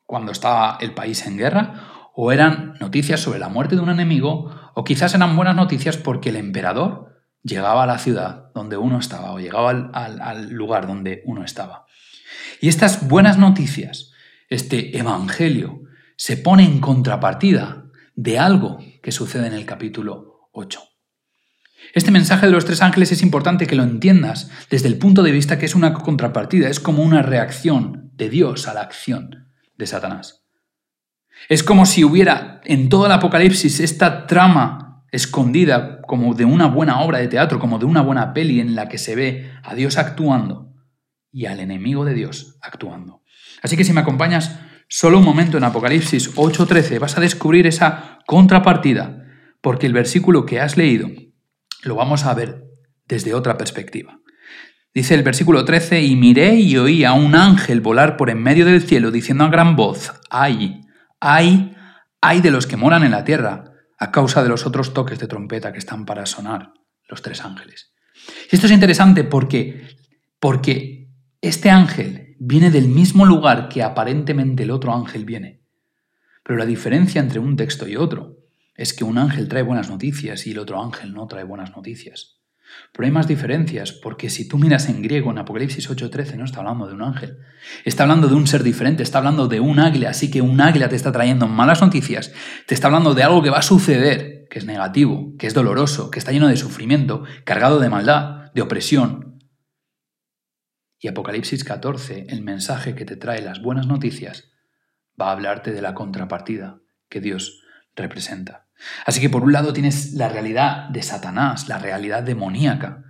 cuando 0.05 0.31
estaba 0.31 0.77
el 0.79 0.93
país 0.93 1.27
en 1.27 1.35
guerra, 1.35 1.96
o 2.19 2.31
eran 2.31 2.73
noticias 2.79 3.19
sobre 3.19 3.37
la 3.37 3.47
muerte 3.47 3.75
de 3.75 3.81
un 3.83 3.91
enemigo, 3.91 4.49
o 4.73 4.83
quizás 4.83 5.13
eran 5.13 5.35
buenas 5.35 5.55
noticias 5.55 5.97
porque 5.97 6.29
el 6.29 6.37
emperador 6.37 7.21
llegaba 7.43 7.83
a 7.83 7.85
la 7.85 7.99
ciudad 7.99 8.49
donde 8.55 8.75
uno 8.75 8.97
estaba, 8.97 9.33
o 9.33 9.39
llegaba 9.39 9.69
al, 9.69 10.49
lugar 10.49 10.87
donde 10.87 11.21
uno 11.25 11.43
estaba. 11.43 11.85
Y 12.59 12.69
estas 12.69 13.07
buenas 13.07 13.37
noticias, 13.37 14.13
este 14.49 14.97
evangelio, 14.97 15.83
se 16.15 16.37
pone 16.37 16.63
en 16.63 16.79
contrapartida 16.79 17.85
de 18.15 18.39
algo 18.39 18.79
que 19.03 19.11
sucede 19.11 19.45
en 19.45 19.53
el 19.53 19.67
capítulo 19.67 20.49
8. 20.53 20.81
Este 21.93 22.09
mensaje 22.09 22.47
de 22.47 22.51
los 22.51 22.65
tres 22.65 22.81
ángeles 22.81 23.11
es 23.11 23.21
importante 23.21 23.67
que 23.67 23.75
lo 23.75 23.83
entiendas 23.83 24.49
desde 24.71 24.87
el 24.87 24.97
punto 24.97 25.21
de 25.21 25.31
vista 25.31 25.59
que 25.59 25.67
es 25.67 25.75
una 25.75 25.93
contrapartida, 25.93 26.67
es 26.67 26.79
como 26.79 27.03
una 27.03 27.21
reacción 27.21 28.09
de 28.15 28.27
Dios 28.29 28.67
a 28.67 28.73
la 28.73 28.81
acción 28.81 29.53
de 29.77 29.85
Satanás. 29.85 30.46
Es 31.49 31.63
como 31.63 31.85
si 31.85 32.03
hubiera 32.03 32.61
en 32.65 32.89
todo 32.89 33.05
el 33.05 33.11
Apocalipsis 33.11 33.79
esta 33.79 34.27
trama 34.27 35.03
escondida 35.11 36.01
como 36.01 36.33
de 36.33 36.45
una 36.45 36.67
buena 36.67 37.01
obra 37.01 37.19
de 37.19 37.27
teatro, 37.27 37.59
como 37.59 37.79
de 37.79 37.85
una 37.85 38.01
buena 38.01 38.33
peli 38.33 38.59
en 38.59 38.75
la 38.75 38.89
que 38.89 38.97
se 38.97 39.15
ve 39.15 39.51
a 39.63 39.73
Dios 39.75 39.97
actuando 39.97 40.73
y 41.31 41.45
al 41.45 41.59
enemigo 41.59 42.05
de 42.05 42.13
Dios 42.13 42.57
actuando. 42.61 43.21
Así 43.61 43.77
que 43.77 43.83
si 43.83 43.93
me 43.93 44.01
acompañas 44.01 44.59
solo 44.89 45.19
un 45.19 45.25
momento 45.25 45.57
en 45.57 45.63
Apocalipsis 45.63 46.35
8:13 46.35 46.99
vas 46.99 47.17
a 47.17 47.21
descubrir 47.21 47.67
esa 47.67 48.19
contrapartida, 48.25 49.23
porque 49.61 49.87
el 49.87 49.93
versículo 49.93 50.45
que 50.45 50.59
has 50.59 50.77
leído 50.77 51.09
lo 51.83 51.95
vamos 51.95 52.25
a 52.25 52.33
ver 52.33 52.65
desde 53.05 53.33
otra 53.33 53.57
perspectiva. 53.57 54.19
Dice 54.93 55.13
el 55.13 55.23
versículo 55.23 55.63
13, 55.63 56.01
y 56.01 56.15
miré 56.15 56.55
y 56.55 56.75
oí 56.77 57.03
a 57.03 57.13
un 57.13 57.35
ángel 57.35 57.81
volar 57.81 58.17
por 58.17 58.29
en 58.29 58.41
medio 58.41 58.65
del 58.65 58.81
cielo 58.81 59.11
diciendo 59.11 59.43
a 59.43 59.49
gran 59.49 59.75
voz, 59.75 60.11
ay, 60.29 60.81
ay, 61.19 61.75
ay 62.21 62.41
de 62.41 62.51
los 62.51 62.67
que 62.67 62.77
moran 62.77 63.03
en 63.03 63.11
la 63.11 63.23
tierra, 63.23 63.73
a 63.99 64.11
causa 64.11 64.43
de 64.43 64.49
los 64.49 64.65
otros 64.65 64.93
toques 64.93 65.19
de 65.19 65.27
trompeta 65.27 65.71
que 65.71 65.79
están 65.79 66.05
para 66.05 66.25
sonar 66.25 66.73
los 67.07 67.21
tres 67.21 67.43
ángeles. 67.43 67.93
Y 68.51 68.55
esto 68.55 68.67
es 68.67 68.73
interesante 68.73 69.23
porque, 69.23 69.87
porque 70.39 71.09
este 71.41 71.69
ángel 71.69 72.35
viene 72.39 72.69
del 72.69 72.87
mismo 72.87 73.25
lugar 73.25 73.69
que 73.69 73.83
aparentemente 73.83 74.63
el 74.63 74.71
otro 74.71 74.93
ángel 74.93 75.25
viene. 75.25 75.63
Pero 76.43 76.57
la 76.57 76.65
diferencia 76.65 77.19
entre 77.19 77.39
un 77.39 77.55
texto 77.55 77.87
y 77.87 77.95
otro 77.95 78.37
es 78.75 78.93
que 78.93 79.03
un 79.03 79.17
ángel 79.17 79.47
trae 79.47 79.63
buenas 79.63 79.89
noticias 79.89 80.45
y 80.45 80.51
el 80.51 80.59
otro 80.59 80.81
ángel 80.81 81.13
no 81.13 81.27
trae 81.27 81.43
buenas 81.43 81.75
noticias. 81.75 82.36
Pero 82.91 83.05
hay 83.05 83.11
más 83.11 83.27
diferencias, 83.27 83.91
porque 83.91 84.29
si 84.29 84.47
tú 84.47 84.57
miras 84.57 84.89
en 84.89 85.01
griego 85.01 85.31
en 85.31 85.37
Apocalipsis 85.37 85.89
8:13 85.89 86.37
no 86.37 86.45
está 86.45 86.59
hablando 86.59 86.87
de 86.87 86.93
un 86.93 87.01
ángel, 87.01 87.37
está 87.85 88.03
hablando 88.03 88.27
de 88.27 88.35
un 88.35 88.47
ser 88.47 88.63
diferente, 88.63 89.03
está 89.03 89.19
hablando 89.19 89.47
de 89.47 89.59
un 89.59 89.79
águila, 89.79 90.09
así 90.09 90.31
que 90.31 90.41
un 90.41 90.59
águila 90.61 90.89
te 90.89 90.95
está 90.95 91.11
trayendo 91.11 91.47
malas 91.47 91.81
noticias, 91.81 92.33
te 92.65 92.73
está 92.73 92.87
hablando 92.87 93.13
de 93.13 93.23
algo 93.23 93.41
que 93.41 93.49
va 93.49 93.59
a 93.59 93.63
suceder, 93.63 94.47
que 94.49 94.59
es 94.59 94.65
negativo, 94.65 95.35
que 95.37 95.47
es 95.47 95.53
doloroso, 95.53 96.09
que 96.09 96.19
está 96.19 96.31
lleno 96.31 96.47
de 96.47 96.57
sufrimiento, 96.57 97.23
cargado 97.43 97.79
de 97.79 97.89
maldad, 97.89 98.51
de 98.53 98.61
opresión. 98.61 99.39
Y 100.99 101.07
Apocalipsis 101.07 101.63
14, 101.63 102.27
el 102.29 102.41
mensaje 102.41 102.95
que 102.95 103.05
te 103.05 103.17
trae 103.17 103.41
las 103.41 103.61
buenas 103.61 103.85
noticias, 103.85 104.51
va 105.19 105.29
a 105.29 105.31
hablarte 105.33 105.71
de 105.71 105.81
la 105.81 105.93
contrapartida 105.93 106.79
que 107.09 107.21
Dios 107.21 107.61
representa. 107.95 108.66
Así 109.05 109.21
que 109.21 109.29
por 109.29 109.43
un 109.43 109.53
lado 109.53 109.73
tienes 109.73 110.13
la 110.13 110.29
realidad 110.29 110.89
de 110.89 111.03
Satanás, 111.03 111.67
la 111.67 111.79
realidad 111.79 112.23
demoníaca, 112.23 113.03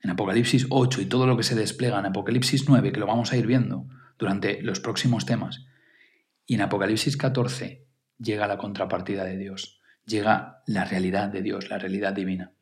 en 0.00 0.10
Apocalipsis 0.10 0.66
8 0.70 1.00
y 1.00 1.06
todo 1.06 1.26
lo 1.26 1.36
que 1.36 1.42
se 1.42 1.54
despliega 1.54 1.98
en 1.98 2.06
Apocalipsis 2.06 2.68
9, 2.68 2.92
que 2.92 3.00
lo 3.00 3.06
vamos 3.06 3.32
a 3.32 3.36
ir 3.36 3.46
viendo 3.46 3.86
durante 4.18 4.62
los 4.62 4.80
próximos 4.80 5.26
temas. 5.26 5.66
Y 6.46 6.54
en 6.54 6.62
Apocalipsis 6.62 7.16
14 7.16 7.86
llega 8.18 8.46
la 8.46 8.58
contrapartida 8.58 9.24
de 9.24 9.36
Dios, 9.36 9.80
llega 10.04 10.62
la 10.66 10.84
realidad 10.84 11.28
de 11.28 11.42
Dios, 11.42 11.68
la 11.68 11.78
realidad 11.78 12.12
divina. 12.12 12.52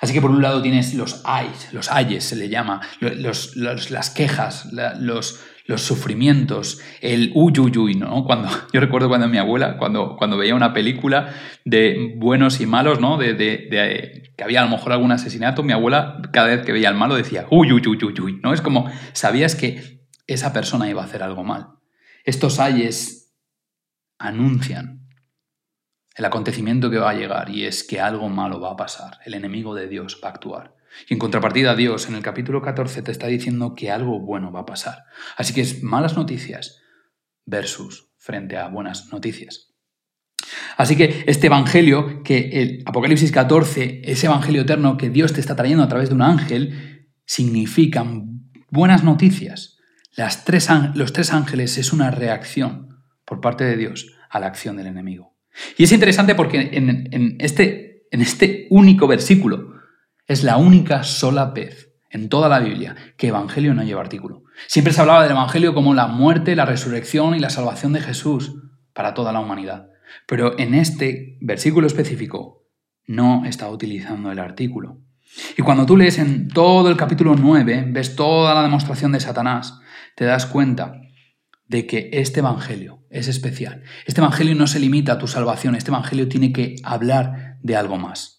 Así 0.00 0.12
que 0.12 0.20
por 0.20 0.30
un 0.30 0.42
lado 0.42 0.60
tienes 0.60 0.94
los 0.94 1.22
ayes, 1.24 1.72
los 1.72 1.90
ayes 1.90 2.24
se 2.24 2.36
le 2.36 2.48
llama, 2.48 2.80
las 3.00 4.10
quejas, 4.10 4.68
los, 4.98 5.40
los 5.68 5.82
sufrimientos, 5.82 6.80
el 7.02 7.30
uyuyuy, 7.34 7.94
¿no? 7.94 8.24
Cuando, 8.24 8.48
yo 8.72 8.80
recuerdo 8.80 9.08
cuando 9.08 9.28
mi 9.28 9.36
abuela, 9.36 9.76
cuando, 9.76 10.16
cuando 10.16 10.38
veía 10.38 10.54
una 10.54 10.72
película 10.72 11.34
de 11.64 12.14
buenos 12.16 12.60
y 12.60 12.66
malos, 12.66 13.00
¿no? 13.00 13.18
De, 13.18 14.32
que 14.34 14.44
había 14.44 14.62
a 14.62 14.64
lo 14.64 14.70
mejor 14.70 14.92
algún 14.92 15.12
asesinato, 15.12 15.62
mi 15.62 15.74
abuela 15.74 16.22
cada 16.32 16.48
vez 16.48 16.64
que 16.64 16.72
veía 16.72 16.88
al 16.88 16.94
malo 16.94 17.16
decía 17.16 17.46
uyuyuyuy, 17.50 18.40
¿no? 18.42 18.54
Es 18.54 18.62
como, 18.62 18.90
sabías 19.12 19.54
que 19.54 20.06
esa 20.26 20.54
persona 20.54 20.88
iba 20.88 21.02
a 21.02 21.04
hacer 21.04 21.22
algo 21.22 21.44
mal. 21.44 21.66
Estos 22.24 22.60
ayes 22.60 23.34
anuncian 24.18 25.06
el 26.16 26.24
acontecimiento 26.24 26.90
que 26.90 26.98
va 26.98 27.10
a 27.10 27.14
llegar 27.14 27.50
y 27.50 27.66
es 27.66 27.84
que 27.84 28.00
algo 28.00 28.30
malo 28.30 28.58
va 28.58 28.72
a 28.72 28.76
pasar, 28.76 29.18
el 29.26 29.34
enemigo 29.34 29.74
de 29.74 29.86
Dios 29.86 30.18
va 30.24 30.28
a 30.28 30.32
actuar. 30.32 30.77
Y 31.08 31.14
en 31.14 31.18
contrapartida, 31.18 31.76
Dios 31.76 32.08
en 32.08 32.14
el 32.14 32.22
capítulo 32.22 32.62
14 32.62 33.02
te 33.02 33.12
está 33.12 33.26
diciendo 33.26 33.74
que 33.74 33.90
algo 33.90 34.20
bueno 34.20 34.52
va 34.52 34.60
a 34.60 34.66
pasar. 34.66 35.04
Así 35.36 35.54
que 35.54 35.60
es 35.60 35.82
malas 35.82 36.16
noticias 36.16 36.80
versus 37.44 38.12
frente 38.16 38.56
a 38.56 38.68
buenas 38.68 39.12
noticias. 39.12 39.74
Así 40.76 40.96
que 40.96 41.24
este 41.26 41.48
evangelio, 41.48 42.22
que 42.22 42.50
el 42.52 42.82
Apocalipsis 42.86 43.32
14, 43.32 44.02
ese 44.04 44.26
evangelio 44.26 44.62
eterno 44.62 44.96
que 44.96 45.10
Dios 45.10 45.32
te 45.32 45.40
está 45.40 45.56
trayendo 45.56 45.84
a 45.84 45.88
través 45.88 46.08
de 46.08 46.14
un 46.14 46.22
ángel, 46.22 47.08
significan 47.24 48.50
buenas 48.70 49.04
noticias. 49.04 49.78
Las 50.14 50.44
tres, 50.44 50.68
los 50.94 51.12
tres 51.12 51.32
ángeles 51.32 51.78
es 51.78 51.92
una 51.92 52.10
reacción 52.10 53.02
por 53.24 53.40
parte 53.40 53.64
de 53.64 53.76
Dios 53.76 54.14
a 54.30 54.40
la 54.40 54.46
acción 54.46 54.76
del 54.76 54.86
enemigo. 54.86 55.36
Y 55.76 55.84
es 55.84 55.92
interesante 55.92 56.34
porque 56.34 56.70
en, 56.72 57.36
este, 57.40 58.06
en 58.10 58.20
este 58.20 58.66
único 58.70 59.06
versículo, 59.06 59.74
es 60.28 60.44
la 60.44 60.58
única 60.58 61.02
sola 61.02 61.46
vez 61.46 61.92
en 62.10 62.28
toda 62.28 62.48
la 62.48 62.60
Biblia 62.60 62.94
que 63.16 63.28
Evangelio 63.28 63.74
no 63.74 63.82
lleva 63.82 64.02
artículo. 64.02 64.44
Siempre 64.66 64.92
se 64.92 65.00
hablaba 65.00 65.22
del 65.22 65.32
Evangelio 65.32 65.74
como 65.74 65.94
la 65.94 66.06
muerte, 66.06 66.54
la 66.54 66.66
resurrección 66.66 67.34
y 67.34 67.40
la 67.40 67.50
salvación 67.50 67.94
de 67.94 68.00
Jesús 68.00 68.54
para 68.92 69.14
toda 69.14 69.32
la 69.32 69.40
humanidad. 69.40 69.88
Pero 70.26 70.58
en 70.58 70.74
este 70.74 71.38
versículo 71.40 71.86
específico 71.86 72.66
no 73.06 73.44
está 73.46 73.70
utilizando 73.70 74.30
el 74.30 74.38
artículo. 74.38 75.00
Y 75.56 75.62
cuando 75.62 75.86
tú 75.86 75.96
lees 75.96 76.18
en 76.18 76.48
todo 76.48 76.90
el 76.90 76.96
capítulo 76.96 77.34
9, 77.34 77.86
ves 77.88 78.14
toda 78.14 78.54
la 78.54 78.62
demostración 78.62 79.12
de 79.12 79.20
Satanás, 79.20 79.80
te 80.14 80.24
das 80.24 80.46
cuenta 80.46 81.00
de 81.66 81.86
que 81.86 82.10
este 82.12 82.40
Evangelio 82.40 83.04
es 83.10 83.28
especial. 83.28 83.82
Este 84.06 84.20
Evangelio 84.20 84.54
no 84.54 84.66
se 84.66 84.80
limita 84.80 85.12
a 85.12 85.18
tu 85.18 85.26
salvación, 85.26 85.74
este 85.74 85.90
Evangelio 85.90 86.28
tiene 86.28 86.52
que 86.52 86.76
hablar 86.82 87.58
de 87.62 87.76
algo 87.76 87.96
más. 87.96 88.37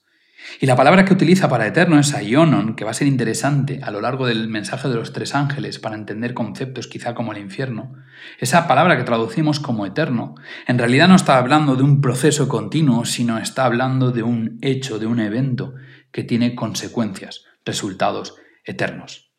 Y 0.59 0.65
la 0.65 0.75
palabra 0.75 1.05
que 1.05 1.13
utiliza 1.13 1.47
para 1.47 1.67
eterno 1.67 1.99
es 1.99 2.13
aionon, 2.13 2.75
que 2.75 2.83
va 2.83 2.91
a 2.91 2.95
ser 2.95 3.07
interesante 3.07 3.79
a 3.83 3.91
lo 3.91 4.01
largo 4.01 4.25
del 4.25 4.47
mensaje 4.47 4.89
de 4.89 4.95
los 4.95 5.13
tres 5.13 5.35
ángeles 5.35 5.79
para 5.79 5.95
entender 5.95 6.33
conceptos 6.33 6.87
quizá 6.87 7.13
como 7.13 7.31
el 7.31 7.37
infierno. 7.37 7.93
Esa 8.39 8.67
palabra 8.67 8.97
que 8.97 9.03
traducimos 9.03 9.59
como 9.59 9.85
eterno, 9.85 10.35
en 10.67 10.77
realidad 10.77 11.07
no 11.07 11.15
está 11.15 11.37
hablando 11.37 11.75
de 11.75 11.83
un 11.83 12.01
proceso 12.01 12.47
continuo, 12.47 13.05
sino 13.05 13.37
está 13.37 13.65
hablando 13.65 14.11
de 14.11 14.23
un 14.23 14.57
hecho, 14.61 14.99
de 14.99 15.05
un 15.05 15.19
evento 15.19 15.75
que 16.11 16.23
tiene 16.23 16.55
consecuencias, 16.55 17.45
resultados 17.63 18.35
eternos. 18.65 19.31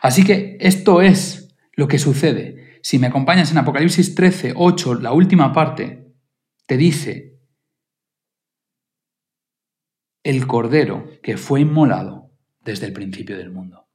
Así 0.00 0.24
que 0.24 0.56
esto 0.60 1.02
es 1.02 1.54
lo 1.74 1.88
que 1.88 1.98
sucede. 1.98 2.78
Si 2.82 2.98
me 2.98 3.06
acompañas 3.06 3.50
en 3.50 3.58
Apocalipsis 3.58 4.14
13, 4.14 4.54
8, 4.56 4.94
la 4.94 5.12
última 5.12 5.52
parte, 5.52 6.12
te 6.66 6.76
dice 6.76 7.31
el 10.22 10.46
Cordero 10.46 11.08
que 11.22 11.36
fue 11.36 11.60
inmolado 11.60 12.30
desde 12.64 12.86
el 12.86 12.92
principio 12.92 13.36
del 13.36 13.50
mundo. 13.50 13.88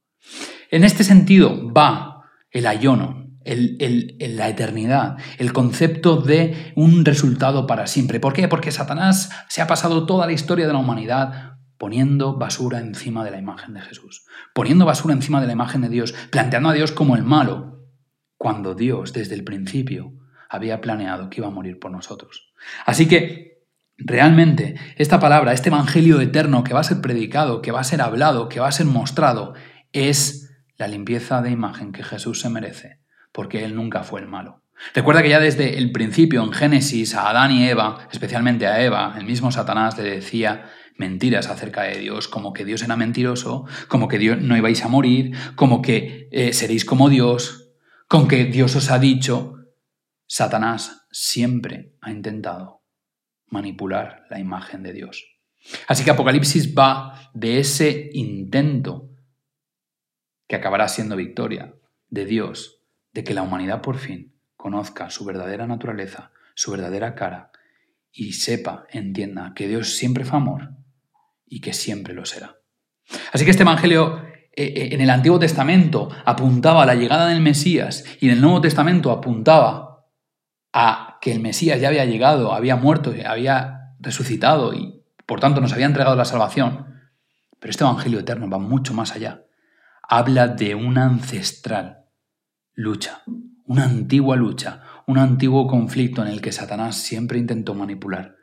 En 0.70 0.84
este 0.84 1.04
sentido 1.04 1.72
va 1.72 2.24
el 2.50 2.66
ayono, 2.66 3.26
la 3.44 4.48
eternidad, 4.48 5.16
el 5.38 5.52
concepto 5.52 6.20
de 6.20 6.72
un 6.76 7.04
resultado 7.04 7.66
para 7.66 7.86
siempre. 7.86 8.20
¿Por 8.20 8.34
qué? 8.34 8.48
Porque 8.48 8.72
Satanás 8.72 9.30
se 9.48 9.62
ha 9.62 9.66
pasado 9.66 10.06
toda 10.06 10.26
la 10.26 10.32
historia 10.32 10.66
de 10.66 10.72
la 10.72 10.78
humanidad 10.78 11.58
poniendo 11.78 12.36
basura 12.36 12.80
encima 12.80 13.24
de 13.24 13.30
la 13.30 13.38
imagen 13.38 13.72
de 13.72 13.80
Jesús, 13.80 14.26
poniendo 14.52 14.84
basura 14.84 15.14
encima 15.14 15.40
de 15.40 15.46
la 15.46 15.52
imagen 15.52 15.80
de 15.80 15.88
Dios, 15.88 16.12
planteando 16.30 16.70
a 16.70 16.74
Dios 16.74 16.90
como 16.92 17.16
el 17.16 17.22
malo, 17.22 17.86
cuando 18.36 18.74
Dios 18.74 19.12
desde 19.12 19.34
el 19.34 19.44
principio 19.44 20.12
había 20.50 20.80
planeado 20.80 21.30
que 21.30 21.40
iba 21.40 21.48
a 21.48 21.52
morir 21.52 21.78
por 21.78 21.90
nosotros. 21.90 22.52
Así 22.84 23.06
que 23.06 23.47
Realmente, 24.00 24.76
esta 24.94 25.18
palabra, 25.18 25.52
este 25.52 25.70
Evangelio 25.70 26.20
eterno 26.20 26.62
que 26.62 26.72
va 26.72 26.80
a 26.80 26.84
ser 26.84 27.00
predicado, 27.00 27.62
que 27.62 27.72
va 27.72 27.80
a 27.80 27.84
ser 27.84 28.00
hablado, 28.00 28.48
que 28.48 28.60
va 28.60 28.68
a 28.68 28.72
ser 28.72 28.86
mostrado, 28.86 29.54
es 29.92 30.56
la 30.76 30.86
limpieza 30.86 31.42
de 31.42 31.50
imagen 31.50 31.90
que 31.90 32.04
Jesús 32.04 32.40
se 32.40 32.48
merece, 32.48 33.00
porque 33.32 33.64
Él 33.64 33.74
nunca 33.74 34.04
fue 34.04 34.20
el 34.20 34.28
malo. 34.28 34.62
Recuerda 34.94 35.22
que 35.22 35.30
ya 35.30 35.40
desde 35.40 35.78
el 35.78 35.90
principio, 35.90 36.44
en 36.44 36.52
Génesis, 36.52 37.16
a 37.16 37.28
Adán 37.28 37.50
y 37.50 37.68
Eva, 37.68 38.06
especialmente 38.12 38.68
a 38.68 38.80
Eva, 38.80 39.16
el 39.18 39.24
mismo 39.24 39.50
Satanás 39.50 39.98
le 39.98 40.04
decía 40.04 40.70
mentiras 40.96 41.48
acerca 41.48 41.82
de 41.82 41.98
Dios, 41.98 42.28
como 42.28 42.52
que 42.52 42.64
Dios 42.64 42.82
era 42.82 42.94
mentiroso, 42.94 43.66
como 43.88 44.06
que 44.06 44.18
Dios 44.18 44.40
no 44.40 44.56
ibais 44.56 44.84
a 44.84 44.88
morir, 44.88 45.36
como 45.56 45.82
que 45.82 46.28
eh, 46.30 46.52
seréis 46.52 46.84
como 46.84 47.08
Dios, 47.08 47.72
con 48.06 48.28
que 48.28 48.44
Dios 48.44 48.76
os 48.76 48.92
ha 48.92 49.00
dicho. 49.00 49.56
Satanás 50.26 51.06
siempre 51.10 51.94
ha 52.00 52.12
intentado 52.12 52.77
manipular 53.50 54.26
la 54.30 54.38
imagen 54.38 54.82
de 54.82 54.92
Dios. 54.92 55.24
Así 55.86 56.04
que 56.04 56.10
Apocalipsis 56.10 56.74
va 56.76 57.30
de 57.34 57.58
ese 57.58 58.10
intento 58.12 59.10
que 60.46 60.56
acabará 60.56 60.88
siendo 60.88 61.16
victoria 61.16 61.74
de 62.08 62.24
Dios, 62.24 62.82
de 63.12 63.24
que 63.24 63.34
la 63.34 63.42
humanidad 63.42 63.82
por 63.82 63.98
fin 63.98 64.34
conozca 64.56 65.10
su 65.10 65.24
verdadera 65.24 65.66
naturaleza, 65.66 66.32
su 66.54 66.70
verdadera 66.70 67.14
cara, 67.14 67.50
y 68.10 68.32
sepa, 68.32 68.86
entienda 68.90 69.52
que 69.54 69.68
Dios 69.68 69.96
siempre 69.96 70.24
fue 70.24 70.38
amor 70.38 70.70
y 71.46 71.60
que 71.60 71.72
siempre 71.72 72.14
lo 72.14 72.24
será. 72.24 72.56
Así 73.32 73.44
que 73.44 73.50
este 73.50 73.62
Evangelio 73.62 74.22
eh, 74.52 74.64
eh, 74.64 74.88
en 74.92 75.00
el 75.00 75.10
Antiguo 75.10 75.38
Testamento 75.38 76.08
apuntaba 76.24 76.82
a 76.82 76.86
la 76.86 76.94
llegada 76.94 77.28
del 77.28 77.40
Mesías 77.40 78.04
y 78.20 78.26
en 78.26 78.32
el 78.32 78.40
Nuevo 78.40 78.60
Testamento 78.60 79.10
apuntaba 79.10 80.06
a 80.72 81.07
que 81.20 81.32
el 81.32 81.40
Mesías 81.40 81.80
ya 81.80 81.88
había 81.88 82.04
llegado, 82.04 82.52
había 82.52 82.76
muerto, 82.76 83.12
había 83.26 83.94
resucitado 84.00 84.74
y 84.74 85.02
por 85.26 85.40
tanto 85.40 85.60
nos 85.60 85.72
había 85.72 85.86
entregado 85.86 86.16
la 86.16 86.24
salvación. 86.24 86.86
Pero 87.60 87.70
este 87.70 87.84
Evangelio 87.84 88.20
eterno 88.20 88.48
va 88.48 88.58
mucho 88.58 88.94
más 88.94 89.12
allá. 89.12 89.44
Habla 90.02 90.48
de 90.48 90.74
una 90.74 91.04
ancestral 91.04 92.06
lucha, 92.72 93.22
una 93.64 93.84
antigua 93.84 94.36
lucha, 94.36 94.82
un 95.06 95.18
antiguo 95.18 95.66
conflicto 95.66 96.22
en 96.22 96.28
el 96.28 96.40
que 96.40 96.52
Satanás 96.52 96.96
siempre 96.96 97.38
intentó 97.38 97.74
manipular 97.74 98.36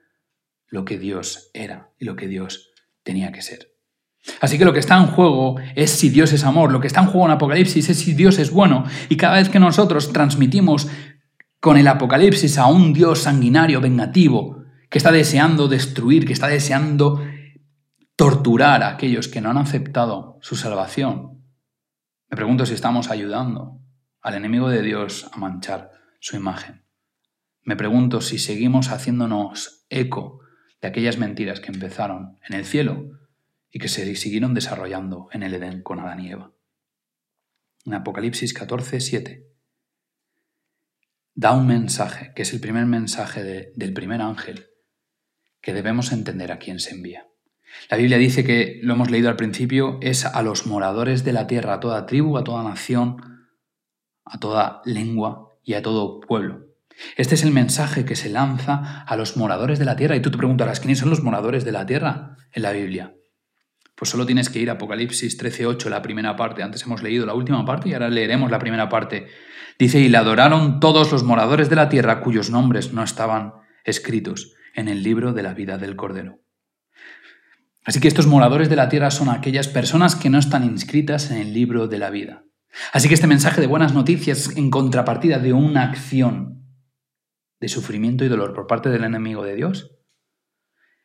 lo 0.67 0.83
que 0.83 0.99
Dios 0.99 1.49
era 1.53 1.91
y 1.97 2.05
lo 2.05 2.15
que 2.15 2.27
Dios 2.27 2.71
tenía 3.03 3.31
que 3.31 3.41
ser. 3.41 3.71
Así 4.41 4.57
que 4.57 4.65
lo 4.65 4.73
que 4.73 4.79
está 4.79 4.97
en 4.97 5.07
juego 5.07 5.57
es 5.75 5.91
si 5.91 6.09
Dios 6.09 6.33
es 6.33 6.43
amor, 6.43 6.71
lo 6.71 6.79
que 6.79 6.87
está 6.87 7.01
en 7.01 7.07
juego 7.07 7.27
en 7.27 7.33
Apocalipsis 7.33 7.89
es 7.89 7.99
si 7.99 8.13
Dios 8.13 8.39
es 8.39 8.51
bueno. 8.51 8.85
Y 9.09 9.17
cada 9.17 9.35
vez 9.35 9.49
que 9.49 9.59
nosotros 9.59 10.11
transmitimos 10.11 10.87
con 11.65 11.77
el 11.77 11.87
Apocalipsis 11.87 12.59
a 12.59 12.67
un 12.67 12.93
Dios 12.93 13.23
sanguinario, 13.23 13.81
vengativo, 13.81 14.65
que 14.87 14.99
está 14.99 15.11
deseando 15.11 15.67
destruir, 15.67 16.27
que 16.27 16.33
está 16.33 16.47
deseando 16.47 17.25
torturar 18.15 18.83
a 18.83 18.89
aquellos 18.89 19.27
que 19.27 19.41
no 19.41 19.49
han 19.49 19.57
aceptado 19.57 20.37
su 20.41 20.55
salvación, 20.55 21.43
me 22.29 22.37
pregunto 22.37 22.67
si 22.67 22.75
estamos 22.75 23.09
ayudando 23.09 23.81
al 24.21 24.35
enemigo 24.35 24.69
de 24.69 24.83
Dios 24.83 25.27
a 25.33 25.37
manchar 25.37 25.89
su 26.19 26.35
imagen. 26.35 26.85
Me 27.63 27.75
pregunto 27.75 28.21
si 28.21 28.37
seguimos 28.37 28.91
haciéndonos 28.91 29.87
eco 29.89 30.41
de 30.83 30.89
aquellas 30.89 31.17
mentiras 31.17 31.61
que 31.61 31.71
empezaron 31.71 32.37
en 32.47 32.57
el 32.57 32.65
cielo 32.65 33.09
y 33.71 33.79
que 33.79 33.87
se 33.87 34.15
siguieron 34.15 34.53
desarrollando 34.53 35.29
en 35.31 35.41
el 35.41 35.55
Edén 35.55 35.81
con 35.81 35.99
Adán 35.99 36.19
y 36.19 36.29
Eva. 36.29 36.53
En 37.85 37.95
Apocalipsis 37.95 38.53
14, 38.53 38.99
7 38.99 39.54
da 41.35 41.51
un 41.51 41.67
mensaje, 41.67 42.31
que 42.33 42.41
es 42.41 42.53
el 42.53 42.61
primer 42.61 42.85
mensaje 42.85 43.43
del 43.75 43.93
primer 43.93 44.21
ángel, 44.21 44.67
que 45.61 45.73
debemos 45.73 46.11
entender 46.11 46.51
a 46.51 46.59
quién 46.59 46.79
se 46.79 46.95
envía. 46.95 47.27
La 47.89 47.97
Biblia 47.97 48.17
dice 48.17 48.45
que, 48.45 48.79
lo 48.81 48.93
hemos 48.93 49.11
leído 49.11 49.29
al 49.29 49.35
principio, 49.35 49.99
es 50.01 50.25
a 50.25 50.41
los 50.41 50.65
moradores 50.65 51.25
de 51.25 51.33
la 51.33 51.45
tierra, 51.45 51.73
a 51.73 51.79
toda 51.81 52.05
tribu, 52.05 52.37
a 52.37 52.45
toda 52.45 52.63
nación, 52.63 53.17
a 54.23 54.39
toda 54.39 54.81
lengua 54.85 55.49
y 55.61 55.73
a 55.73 55.81
todo 55.81 56.21
pueblo. 56.21 56.65
Este 57.17 57.35
es 57.35 57.43
el 57.43 57.51
mensaje 57.51 58.05
que 58.05 58.15
se 58.15 58.29
lanza 58.29 59.01
a 59.01 59.15
los 59.17 59.35
moradores 59.35 59.77
de 59.77 59.85
la 59.85 59.97
tierra. 59.97 60.15
Y 60.15 60.21
tú 60.21 60.31
te 60.31 60.37
preguntarás, 60.37 60.79
¿quiénes 60.79 60.99
son 60.99 61.09
los 61.09 61.21
moradores 61.21 61.65
de 61.65 61.73
la 61.73 61.85
tierra 61.85 62.37
en 62.53 62.63
la 62.63 62.71
Biblia? 62.71 63.13
Pues 63.95 64.11
solo 64.11 64.25
tienes 64.25 64.49
que 64.49 64.59
ir 64.59 64.69
a 64.69 64.73
Apocalipsis 64.73 65.41
13.8, 65.41 65.89
la 65.89 66.01
primera 66.01 66.35
parte. 66.35 66.61
Antes 66.61 66.83
hemos 66.83 67.01
leído 67.01 67.25
la 67.25 67.33
última 67.33 67.65
parte 67.65 67.89
y 67.89 67.93
ahora 67.93 68.09
leeremos 68.09 68.51
la 68.51 68.59
primera 68.59 68.89
parte. 68.89 69.27
Dice, 69.79 69.99
y 69.99 70.09
le 70.09 70.17
adoraron 70.17 70.79
todos 70.81 71.11
los 71.11 71.23
moradores 71.23 71.69
de 71.69 71.77
la 71.77 71.87
tierra 71.87 72.21
cuyos 72.21 72.49
nombres 72.49 72.91
no 72.91 73.03
estaban 73.03 73.53
escritos 73.85 74.53
en 74.73 74.89
el 74.89 75.01
libro 75.01 75.31
de 75.31 75.43
la 75.43 75.53
vida 75.53 75.77
del 75.77 75.95
Cordero. 75.95 76.41
Así 77.85 78.01
que 78.01 78.07
estos 78.07 78.27
moradores 78.27 78.67
de 78.67 78.75
la 78.75 78.89
tierra 78.89 79.11
son 79.11 79.29
aquellas 79.29 79.67
personas 79.67 80.15
que 80.15 80.29
no 80.29 80.39
están 80.39 80.65
inscritas 80.65 81.31
en 81.31 81.37
el 81.37 81.53
libro 81.53 81.87
de 81.87 81.99
la 81.99 82.09
vida. 82.09 82.43
Así 82.91 83.07
que 83.07 83.13
este 83.13 83.27
mensaje 83.27 83.61
de 83.61 83.67
buenas 83.67 83.93
noticias 83.93 84.57
en 84.57 84.69
contrapartida 84.69 85.39
de 85.39 85.53
una 85.53 85.83
acción 85.83 86.65
de 87.61 87.69
sufrimiento 87.69 88.25
y 88.25 88.27
dolor 88.27 88.53
por 88.53 88.67
parte 88.67 88.89
del 88.89 89.05
enemigo 89.05 89.43
de 89.43 89.55
Dios 89.55 89.91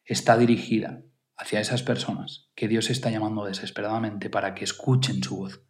está 0.05 0.37
dirigida 0.37 1.03
hacia 1.41 1.59
esas 1.59 1.83
personas 1.83 2.51
que 2.55 2.69
Dios 2.69 2.91
está 2.91 3.11
llamando 3.11 3.47
desesperadamente 3.47 4.29
para 4.29 4.55
que 4.55 4.65
escuchen 4.65 5.23
su 5.23 5.39
voz, 5.39 5.63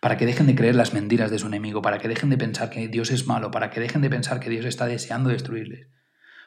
para 0.00 0.16
que 0.16 0.24
dejen 0.24 0.46
de 0.46 0.54
creer 0.54 0.74
las 0.74 0.94
mentiras 0.94 1.30
de 1.30 1.38
su 1.38 1.46
enemigo, 1.46 1.82
para 1.82 1.98
que 1.98 2.08
dejen 2.08 2.30
de 2.30 2.38
pensar 2.38 2.70
que 2.70 2.88
Dios 2.88 3.10
es 3.10 3.26
malo, 3.26 3.50
para 3.50 3.68
que 3.68 3.78
dejen 3.78 4.00
de 4.00 4.08
pensar 4.08 4.40
que 4.40 4.48
Dios 4.48 4.64
está 4.64 4.86
deseando 4.86 5.28
destruirles, 5.28 5.88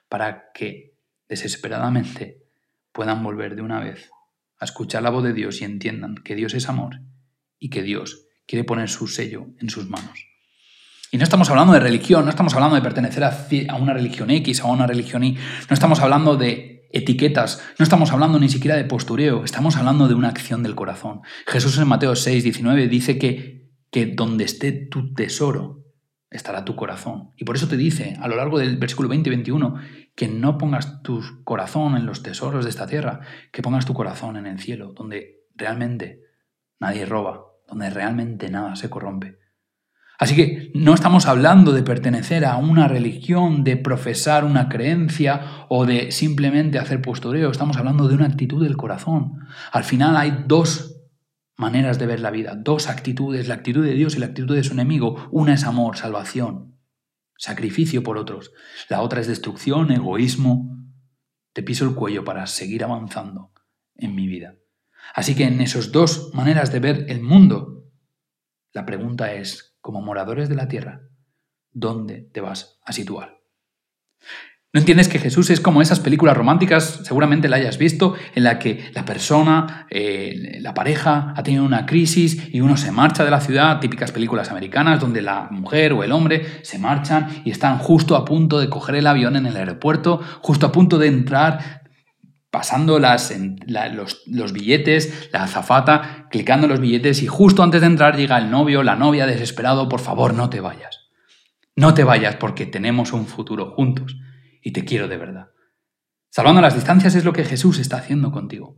para 0.10 0.52
que 0.52 0.96
desesperadamente 1.30 2.41
puedan 2.91 3.24
volver 3.24 3.56
de 3.56 3.62
una 3.62 3.80
vez 3.80 4.10
a 4.60 4.65
escuchar 4.65 5.04
la 5.04 5.12
voz 5.12 5.24
de 5.24 5.34
Dios 5.34 5.62
y 5.62 5.65
entiendan 5.65 6.15
que 6.15 6.36
Dios 6.36 6.56
es 6.56 6.67
amor 6.67 7.02
y 7.60 7.70
que 7.70 7.84
Dios 7.84 8.26
quiere 8.48 8.63
poner 8.63 8.89
su 8.89 9.08
sello 9.08 9.46
en 9.60 9.70
sus 9.70 9.88
manos. 9.88 10.26
Y 11.12 11.17
no 11.17 11.24
estamos 11.24 11.50
hablando 11.52 11.74
de 11.74 11.80
religión, 11.80 12.24
no 12.24 12.32
estamos 12.32 12.56
hablando 12.56 12.76
de 12.76 12.82
pertenecer 12.82 13.24
a 13.24 13.76
una 13.76 13.94
religión 13.94 14.32
X 14.32 14.62
o 14.62 14.67
a 14.67 14.72
una 14.72 14.88
religión 14.88 15.24
Y, 15.24 15.34
no 15.34 15.74
estamos 15.74 16.00
hablando 16.00 16.36
de 16.36 16.81
etiquetas, 16.94 17.62
no 17.80 17.84
estamos 17.84 18.12
hablando 18.12 18.40
ni 18.40 18.50
siquiera 18.50 18.76
de 18.76 18.86
postureo, 18.86 19.44
estamos 19.44 19.78
hablando 19.78 20.08
de 20.08 20.14
una 20.14 20.30
acción 20.30 20.64
del 20.64 20.76
corazón. 20.76 21.22
Jesús 21.48 21.78
en 21.78 21.88
Mateo 21.88 22.16
6, 22.16 22.44
19 22.44 22.88
dice 22.88 23.18
que, 23.18 23.72
que 23.92 24.06
donde 24.06 24.46
esté 24.46 24.72
tu 24.72 25.14
tesoro, 25.14 25.82
estará 26.32 26.64
tu 26.66 26.76
corazón. 26.76 27.32
Y 27.36 27.44
por 27.44 27.56
eso 27.56 27.68
te 27.68 27.78
dice 27.78 28.18
a 28.20 28.28
lo 28.28 28.38
largo 28.38 28.58
del 28.58 28.78
versículo 28.78 29.10
20 29.10 29.30
y 29.30 29.32
21 29.32 29.76
que 30.16 30.28
no 30.28 30.58
pongas 30.58 31.04
tu 31.04 31.22
corazón 31.44 31.96
en 31.98 32.06
los 32.06 32.24
tesoros 32.24 32.64
de 32.64 32.70
esta 32.70 32.88
tierra, 32.88 33.20
que 33.52 33.62
pongas 33.62 33.86
tu 33.86 33.94
corazón 33.94 34.38
en 34.38 34.48
el 34.48 34.60
cielo, 34.60 34.94
donde 34.94 35.46
realmente 35.56 36.22
nadie 36.80 37.06
roba, 37.06 37.46
donde 37.68 37.90
realmente 37.90 38.50
nada 38.50 38.76
se 38.76 38.90
corrompe. 38.90 39.41
Así 40.22 40.36
que 40.36 40.72
no 40.76 40.94
estamos 40.94 41.26
hablando 41.26 41.72
de 41.72 41.82
pertenecer 41.82 42.46
a 42.46 42.58
una 42.58 42.88
religión, 42.88 43.64
de 43.64 43.76
profesar 43.76 44.46
una 44.46 44.70
creencia 44.70 45.66
o 45.68 45.88
de 45.88 46.12
simplemente 46.12 46.78
hacer 46.78 47.02
postureo, 47.02 47.50
estamos 47.50 47.78
hablando 47.78 48.08
de 48.08 48.14
una 48.14 48.28
actitud 48.28 48.62
del 48.62 48.78
corazón. 48.78 49.40
Al 49.72 49.84
final 49.84 50.16
hay 50.16 50.44
dos 50.46 51.02
maneras 51.58 51.98
de 51.98 52.06
ver 52.06 52.20
la 52.20 52.30
vida, 52.30 52.54
dos 52.56 52.88
actitudes, 52.88 53.48
la 53.48 53.56
actitud 53.56 53.84
de 53.84 53.96
Dios 53.96 54.16
y 54.16 54.20
la 54.20 54.28
actitud 54.28 54.56
de 54.56 54.64
su 54.64 54.74
enemigo. 54.74 55.28
Una 55.32 55.56
es 55.56 55.64
amor, 55.64 55.98
salvación, 55.98 56.78
sacrificio 57.36 58.04
por 58.04 58.20
otros. 58.20 58.52
La 58.90 59.02
otra 59.02 59.22
es 59.22 59.28
destrucción, 59.28 59.92
egoísmo. 59.92 60.86
Te 61.52 61.64
piso 61.64 61.84
el 61.84 61.96
cuello 61.96 62.24
para 62.24 62.46
seguir 62.46 62.84
avanzando 62.84 63.54
en 63.96 64.14
mi 64.14 64.28
vida. 64.28 64.54
Así 65.16 65.34
que 65.34 65.46
en 65.46 65.62
esas 65.62 65.92
dos 65.92 66.30
maneras 66.36 66.72
de 66.72 66.80
ver 66.80 67.06
el 67.10 67.24
mundo, 67.24 67.88
la 68.72 68.86
pregunta 68.86 69.34
es, 69.34 69.71
como 69.82 70.02
moradores 70.02 70.48
de 70.48 70.56
la 70.56 70.67
tierra, 70.67 71.02
¿dónde 71.72 72.30
te 72.32 72.41
vas 72.41 72.80
a 72.86 72.94
situar? 72.94 73.41
¿No 74.74 74.80
entiendes 74.80 75.10
que 75.10 75.20
Jesús 75.20 75.50
es 75.50 75.60
como 75.60 75.82
esas 75.82 76.00
películas 76.00 76.38
románticas, 76.38 77.02
seguramente 77.04 77.50
la 77.50 77.58
hayas 77.58 77.78
visto, 77.78 78.15
en 78.36 78.46
la 78.46 78.58
que 78.58 78.89
la 78.94 79.04
persona, 79.04 79.86
eh, 79.89 80.60
la 80.62 80.74
pareja, 80.74 81.34
ha 81.36 81.44
tenido 81.44 81.65
una 81.65 81.86
crisis 81.86 82.48
y 82.54 82.62
uno 82.62 82.78
se 82.78 82.89
marcha 82.94 83.26
de 83.26 83.32
la 83.32 83.41
ciudad, 83.41 83.82
típicas 83.82 84.13
películas 84.13 84.50
americanas, 84.50 85.02
donde 85.02 85.22
la 85.22 85.50
mujer 85.52 85.91
o 85.91 86.06
el 86.06 86.13
hombre 86.13 86.46
se 86.62 86.80
marchan 86.80 87.41
y 87.44 87.52
están 87.52 87.80
justo 87.80 88.15
a 88.15 88.24
punto 88.24 88.62
de 88.62 88.70
coger 88.70 88.96
el 88.96 89.08
avión 89.08 89.36
en 89.36 89.46
el 89.46 89.58
aeropuerto, 89.58 90.22
justo 90.39 90.67
a 90.67 90.72
punto 90.72 90.98
de 90.98 91.08
entrar, 91.08 91.81
pasando 92.52 93.00
los, 93.00 94.24
los 94.28 94.54
billetes, 94.54 95.30
la 95.32 95.44
azafata, 95.44 96.28
clicando 96.30 96.68
los 96.68 96.82
billetes 96.82 97.24
y 97.24 97.28
justo 97.28 97.64
antes 97.64 97.82
de 97.82 97.88
entrar 97.88 98.18
llega 98.18 98.38
el 98.38 98.52
novio, 98.52 98.84
la 98.84 98.96
novia 98.96 99.26
desesperado, 99.26 99.88
por 99.88 100.02
favor, 100.02 100.34
no 100.34 100.50
te 100.50 100.60
vayas. 100.60 101.00
No 101.76 101.94
te 101.94 102.04
vayas 102.04 102.36
porque 102.36 102.66
tenemos 102.66 103.14
un 103.14 103.26
futuro 103.26 103.72
juntos 103.72 104.18
y 104.62 104.74
te 104.74 104.84
quiero 104.84 105.08
de 105.08 105.18
verdad. 105.18 105.48
Salvando 106.30 106.62
las 106.62 106.76
distancias 106.76 107.16
es 107.16 107.24
lo 107.24 107.34
que 107.34 107.46
Jesús 107.46 107.80
está 107.80 107.98
haciendo 107.98 108.32
contigo. 108.32 108.78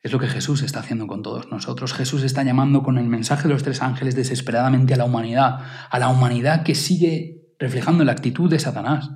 Es 0.00 0.12
lo 0.12 0.18
que 0.18 0.28
Jesús 0.28 0.62
está 0.62 0.80
haciendo 0.80 1.06
con 1.06 1.22
todos 1.22 1.50
nosotros. 1.50 1.92
Jesús 1.92 2.22
está 2.22 2.42
llamando 2.42 2.82
con 2.82 2.96
el 2.98 3.06
mensaje 3.06 3.44
de 3.44 3.54
los 3.54 3.62
tres 3.62 3.82
ángeles 3.82 4.16
desesperadamente 4.16 4.94
a 4.94 4.96
la 4.96 5.04
humanidad, 5.04 5.60
a 5.90 5.98
la 5.98 6.08
humanidad 6.08 6.62
que 6.62 6.74
sigue 6.74 7.52
reflejando 7.58 8.04
la 8.04 8.12
actitud 8.12 8.48
de 8.48 8.58
Satanás. 8.58 9.10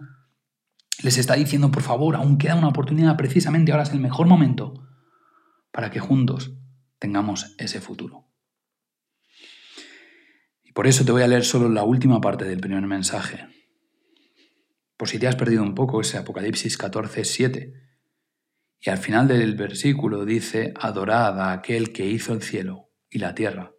Les 1.02 1.18
está 1.18 1.35
diciendo, 1.35 1.70
por 1.70 1.83
favor, 1.83 2.16
aún 2.16 2.38
queda 2.38 2.55
una 2.55 2.68
oportunidad, 2.68 3.16
precisamente 3.16 3.72
ahora 3.72 3.85
es 3.85 3.90
el 3.90 4.00
mejor 4.00 4.26
momento 4.26 4.88
para 5.72 5.90
que 5.90 6.00
juntos 6.00 6.52
tengamos 6.98 7.55
ese 7.59 7.81
futuro. 7.81 8.28
Y 10.62 10.72
por 10.72 10.87
eso 10.87 11.05
te 11.05 11.12
voy 11.12 11.22
a 11.22 11.28
leer 11.28 11.44
solo 11.44 11.68
la 11.68 11.83
última 11.83 12.20
parte 12.20 12.44
del 12.44 12.61
primer 12.61 12.87
mensaje, 12.87 13.48
por 14.96 15.09
si 15.09 15.18
te 15.18 15.26
has 15.26 15.35
perdido 15.35 15.64
un 15.64 15.74
poco 15.74 16.00
ese 16.00 16.18
Apocalipsis 16.18 16.78
14, 16.78 17.24
7. 17.24 17.74
Y 18.78 18.90
al 18.90 18.98
final 18.98 19.26
del 19.26 19.57
versículo 19.57 20.24
dice, 20.24 20.72
adorad 20.78 21.40
a 21.40 21.52
aquel 21.52 21.92
que 21.92 22.07
hizo 22.07 22.33
el 22.33 22.42
cielo 22.42 22.90
y 23.11 23.18
la 23.18 23.35
tierra, 23.35 23.72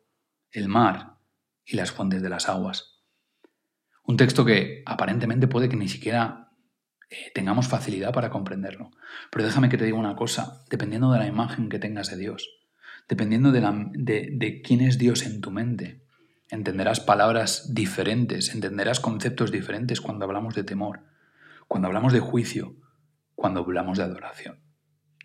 el 0.52 0.68
mar 0.68 1.18
y 1.64 1.78
las 1.78 1.92
fuentes 1.92 2.22
de 2.22 2.28
las 2.30 2.50
aguas. 2.50 3.02
Un 4.04 4.18
texto 4.18 4.44
que 4.44 4.84
aparentemente 4.86 5.48
puede 5.48 5.70
que 5.70 5.78
ni 5.78 5.88
siquiera 5.88 6.52
tengamos 7.34 7.68
facilidad 7.68 8.14
para 8.14 8.30
comprenderlo. 8.30 8.92
Pero 9.32 9.46
déjame 9.46 9.70
que 9.70 9.78
te 9.78 9.86
diga 9.86 9.98
una 9.98 10.16
cosa, 10.16 10.64
dependiendo 10.70 11.12
de 11.12 11.20
la 11.20 11.28
imagen 11.28 11.70
que 11.70 11.80
tengas 11.80 12.10
de 12.10 12.18
Dios, 12.18 12.50
dependiendo 13.08 13.52
de, 13.52 13.62
de 14.32 14.62
quién 14.62 14.82
es 14.82 14.98
Dios 14.98 15.24
en 15.24 15.42
tu 15.42 15.52
mente, 15.52 16.04
entenderás 16.50 17.00
palabras 17.00 17.74
diferentes, 17.74 18.54
entenderás 18.54 19.00
conceptos 19.00 19.52
diferentes 19.52 20.02
cuando 20.02 20.26
hablamos 20.26 20.56
de 20.56 20.64
temor 20.64 21.02
cuando 21.68 21.88
hablamos 21.88 22.14
de 22.14 22.20
juicio, 22.20 22.76
cuando 23.34 23.62
hablamos 23.62 23.98
de 23.98 24.04
adoración. 24.04 24.60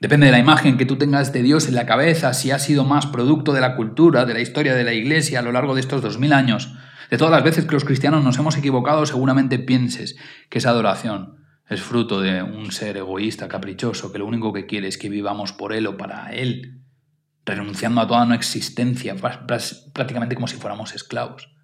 Depende 0.01 0.27
de 0.27 0.33
la 0.33 0.39
imagen 0.39 0.79
que 0.79 0.87
tú 0.87 0.97
tengas 0.97 1.33
de 1.33 1.43
Dios 1.43 1.69
en 1.69 1.75
la 1.75 1.85
cabeza, 1.85 2.33
si 2.33 2.51
ha 2.53 2.59
sido 2.59 2.85
más 2.85 3.07
producto 3.07 3.53
de 3.53 3.61
la 3.61 3.77
cultura, 3.77 4.25
de 4.25 4.35
la 4.35 4.41
historia 4.41 4.75
de 4.75 4.85
la 4.85 4.95
Iglesia 4.95 5.41
a 5.41 5.43
lo 5.43 5.53
largo 5.53 5.75
de 5.75 5.81
estos 5.81 6.01
dos 6.01 6.19
mil 6.19 6.33
años. 6.33 6.75
De 7.11 7.19
todas 7.19 7.33
las 7.33 7.43
veces 7.45 7.67
que 7.67 7.73
los 7.73 7.85
cristianos 7.85 8.25
nos 8.25 8.39
hemos 8.39 8.57
equivocado, 8.57 9.05
seguramente 9.05 9.59
pienses 9.59 10.17
que 10.49 10.59
esa 10.59 10.71
adoración 10.71 11.38
es 11.69 11.83
fruto 11.83 12.21
de 12.21 12.43
un 12.43 12.73
ser 12.73 12.97
egoísta, 12.97 13.49
caprichoso, 13.49 14.11
que 14.11 14.19
lo 14.19 14.27
único 14.27 14.53
que 14.53 14.67
quiere 14.67 14.89
es 14.89 14.97
que 14.97 15.11
vivamos 15.11 15.53
por 15.53 15.75
Él 15.75 15.87
o 15.87 15.97
para 15.97 16.33
Él, 16.33 16.83
renunciando 17.45 18.01
a 18.01 18.07
toda 18.07 18.25
nuestra 18.25 18.37
existencia, 18.37 19.15
prácticamente 19.17 20.35
como 20.35 20.49
si 20.49 20.57
fuéramos 20.57 20.95
esclavos. 20.95 21.55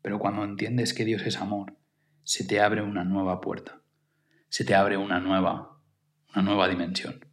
Pero 0.00 0.18
cuando 0.18 0.44
entiendes 0.44 0.94
que 0.94 1.04
Dios 1.04 1.22
es 1.22 1.36
amor, 1.36 1.76
se 2.24 2.44
te 2.44 2.60
abre 2.60 2.82
una 2.82 3.04
nueva 3.04 3.40
puerta, 3.40 3.82
se 4.48 4.64
te 4.64 4.74
abre 4.74 4.96
una 4.96 5.20
nueva, 5.20 5.78
una 6.34 6.42
nueva 6.42 6.68
dimensión. 6.68 7.24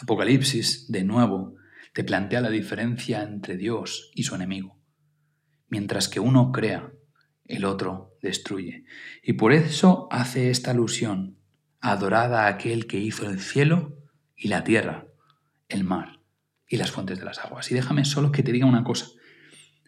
Apocalipsis, 0.00 0.90
de 0.90 1.04
nuevo, 1.04 1.56
te 1.92 2.04
plantea 2.04 2.40
la 2.40 2.50
diferencia 2.50 3.22
entre 3.22 3.56
Dios 3.56 4.10
y 4.14 4.24
su 4.24 4.34
enemigo. 4.34 4.78
Mientras 5.68 6.08
que 6.08 6.20
uno 6.20 6.52
crea, 6.52 6.92
el 7.48 7.64
otro 7.64 8.16
destruye. 8.22 8.84
Y 9.22 9.34
por 9.34 9.52
eso 9.52 10.08
hace 10.10 10.50
esta 10.50 10.70
alusión, 10.70 11.38
adorada 11.80 12.44
a 12.44 12.48
aquel 12.48 12.86
que 12.86 12.98
hizo 12.98 13.28
el 13.28 13.40
cielo 13.40 13.96
y 14.36 14.48
la 14.48 14.64
tierra, 14.64 15.06
el 15.68 15.84
mar 15.84 16.20
y 16.68 16.76
las 16.76 16.90
fuentes 16.90 17.18
de 17.18 17.24
las 17.24 17.38
aguas. 17.38 17.70
Y 17.70 17.74
déjame 17.74 18.04
solo 18.04 18.32
que 18.32 18.42
te 18.42 18.52
diga 18.52 18.66
una 18.66 18.84
cosa. 18.84 19.06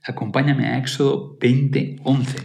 Acompáñame 0.05 0.69
a 0.69 0.79
Éxodo 0.79 1.37
20:11. 1.39 2.37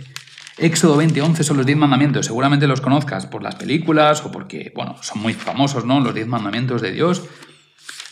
Éxodo 0.58 0.98
20:11 0.98 1.44
son 1.44 1.58
los 1.58 1.66
diez 1.66 1.78
mandamientos. 1.78 2.26
Seguramente 2.26 2.68
los 2.68 2.82
conozcas 2.82 3.26
por 3.26 3.44
las 3.44 3.56
películas 3.56 4.26
o 4.26 4.32
porque, 4.32 4.72
bueno, 4.76 4.96
son 5.02 5.22
muy 5.22 5.34
famosos, 5.34 5.86
¿no? 5.86 6.00
Los 6.00 6.14
diez 6.14 6.28
mandamientos 6.28 6.82
de 6.82 6.92
Dios. 6.92 7.24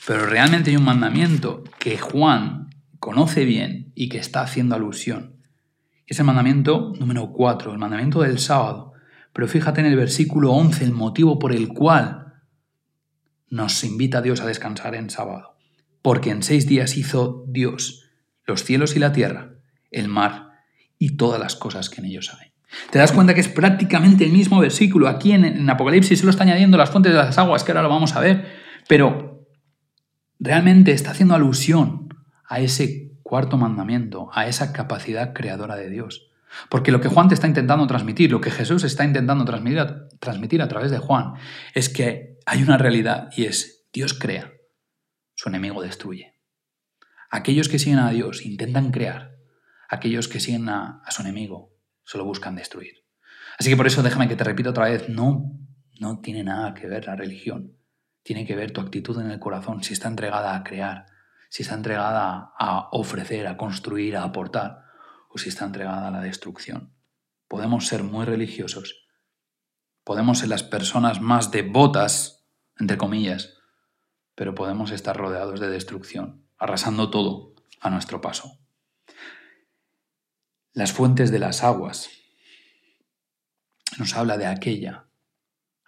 Pero 0.07 0.25
realmente 0.25 0.71
hay 0.71 0.77
un 0.77 0.85
mandamiento 0.85 1.63
que 1.79 1.97
Juan 1.97 2.69
conoce 2.99 3.45
bien 3.45 3.91
y 3.95 4.09
que 4.09 4.17
está 4.17 4.41
haciendo 4.41 4.75
alusión. 4.75 5.40
Es 6.07 6.19
el 6.19 6.25
mandamiento 6.25 6.93
número 6.99 7.31
4, 7.31 7.71
el 7.71 7.77
mandamiento 7.77 8.21
del 8.21 8.39
sábado. 8.39 8.93
Pero 9.33 9.47
fíjate 9.47 9.81
en 9.81 9.87
el 9.87 9.95
versículo 9.95 10.51
11 10.51 10.83
el 10.83 10.91
motivo 10.91 11.39
por 11.39 11.53
el 11.53 11.69
cual 11.69 12.33
nos 13.49 13.83
invita 13.83 14.21
Dios 14.21 14.41
a 14.41 14.47
descansar 14.47 14.95
en 14.95 15.09
sábado. 15.09 15.55
Porque 16.01 16.31
en 16.31 16.43
seis 16.43 16.67
días 16.67 16.97
hizo 16.97 17.45
Dios 17.47 18.09
los 18.45 18.63
cielos 18.63 18.95
y 18.95 18.99
la 18.99 19.11
tierra, 19.11 19.55
el 19.91 20.07
mar 20.07 20.51
y 20.97 21.15
todas 21.15 21.39
las 21.39 21.55
cosas 21.55 21.89
que 21.89 22.01
en 22.01 22.07
ellos 22.07 22.35
hay. 22.39 22.51
Te 22.89 22.99
das 22.99 23.11
cuenta 23.11 23.33
que 23.33 23.41
es 23.41 23.49
prácticamente 23.49 24.23
el 24.25 24.31
mismo 24.31 24.59
versículo. 24.59 25.07
Aquí 25.07 25.31
en, 25.33 25.69
Apocalipsis 25.69 26.19
se 26.19 26.25
lo 26.25 26.31
está 26.31 26.43
añadiendo 26.43 26.77
las 26.77 26.89
fuentes 26.89 27.11
de 27.11 27.17
las 27.17 27.37
aguas, 27.37 27.63
que 27.63 27.71
ahora 27.71 27.83
lo 27.83 27.89
vamos 27.89 28.15
a 28.15 28.21
ver. 28.21 28.47
Pero 28.87 29.45
realmente 30.39 30.91
está 30.91 31.11
haciendo 31.11 31.35
alusión 31.35 32.09
a 32.47 32.59
ese 32.59 33.10
cuarto 33.31 33.55
mandamiento, 33.55 34.29
a 34.33 34.47
esa 34.47 34.73
capacidad 34.73 35.31
creadora 35.31 35.77
de 35.77 35.89
Dios. 35.89 36.29
Porque 36.67 36.91
lo 36.91 36.99
que 36.99 37.07
Juan 37.07 37.29
te 37.29 37.33
está 37.33 37.47
intentando 37.47 37.87
transmitir, 37.87 38.29
lo 38.29 38.41
que 38.41 38.51
Jesús 38.51 38.83
está 38.83 39.05
intentando 39.05 39.45
transmitir 39.45 40.61
a, 40.61 40.67
través 40.67 40.91
de 40.91 40.97
Juan, 40.97 41.35
es 41.73 41.87
que 41.87 42.39
hay 42.45 42.61
una 42.61 42.77
realidad 42.77 43.29
y 43.37 43.45
es 43.45 43.87
Dios 43.93 44.13
crea, 44.13 44.51
su 45.33 45.47
enemigo 45.47 45.81
destruye. 45.81 46.35
Aquellos 47.29 47.69
que 47.69 47.79
siguen 47.79 47.99
a 47.99 48.11
Dios 48.11 48.45
intentan 48.45 48.91
crear, 48.91 49.37
aquellos 49.87 50.27
que 50.27 50.41
siguen 50.41 50.67
a, 50.67 51.01
a 51.05 51.11
su 51.11 51.21
enemigo 51.21 51.73
solo 52.03 52.25
buscan 52.25 52.57
destruir. 52.57 53.05
Así 53.57 53.69
que 53.69 53.77
por 53.77 53.87
eso 53.87 54.03
déjame 54.03 54.27
que 54.27 54.35
te 54.35 54.43
repita 54.43 54.71
otra 54.71 54.89
vez, 54.89 55.07
no, 55.07 55.57
no 56.01 56.19
tiene 56.19 56.43
nada 56.43 56.73
que 56.73 56.87
ver 56.87 57.05
la 57.05 57.15
religión 57.15 57.77
tiene 58.23 58.45
que 58.45 58.55
ver 58.55 58.71
tu 58.71 58.81
actitud 58.81 59.19
en 59.19 59.31
el 59.31 59.39
corazón, 59.39 59.83
si 59.83 59.93
está 59.93 60.07
entregada 60.07 60.55
a 60.55 60.63
crear, 60.63 61.05
si 61.51 61.63
está 61.63 61.75
entregada 61.75 62.53
a 62.57 62.87
ofrecer, 62.93 63.45
a 63.45 63.57
construir, 63.57 64.15
a 64.15 64.23
aportar, 64.23 64.85
o 65.27 65.37
si 65.37 65.49
está 65.49 65.65
entregada 65.65 66.07
a 66.07 66.11
la 66.11 66.21
destrucción. 66.21 66.95
Podemos 67.49 67.87
ser 67.87 68.03
muy 68.03 68.23
religiosos, 68.23 69.05
podemos 70.05 70.39
ser 70.39 70.47
las 70.47 70.63
personas 70.63 71.19
más 71.19 71.51
devotas, 71.51 72.47
entre 72.79 72.97
comillas, 72.97 73.57
pero 74.33 74.55
podemos 74.55 74.91
estar 74.91 75.17
rodeados 75.17 75.59
de 75.59 75.69
destrucción, 75.69 76.47
arrasando 76.57 77.09
todo 77.09 77.53
a 77.81 77.89
nuestro 77.89 78.21
paso. 78.21 78.57
Las 80.71 80.93
fuentes 80.93 81.31
de 81.31 81.39
las 81.39 81.65
aguas 81.65 82.11
nos 83.97 84.15
habla 84.15 84.37
de 84.37 84.45
aquella 84.45 85.10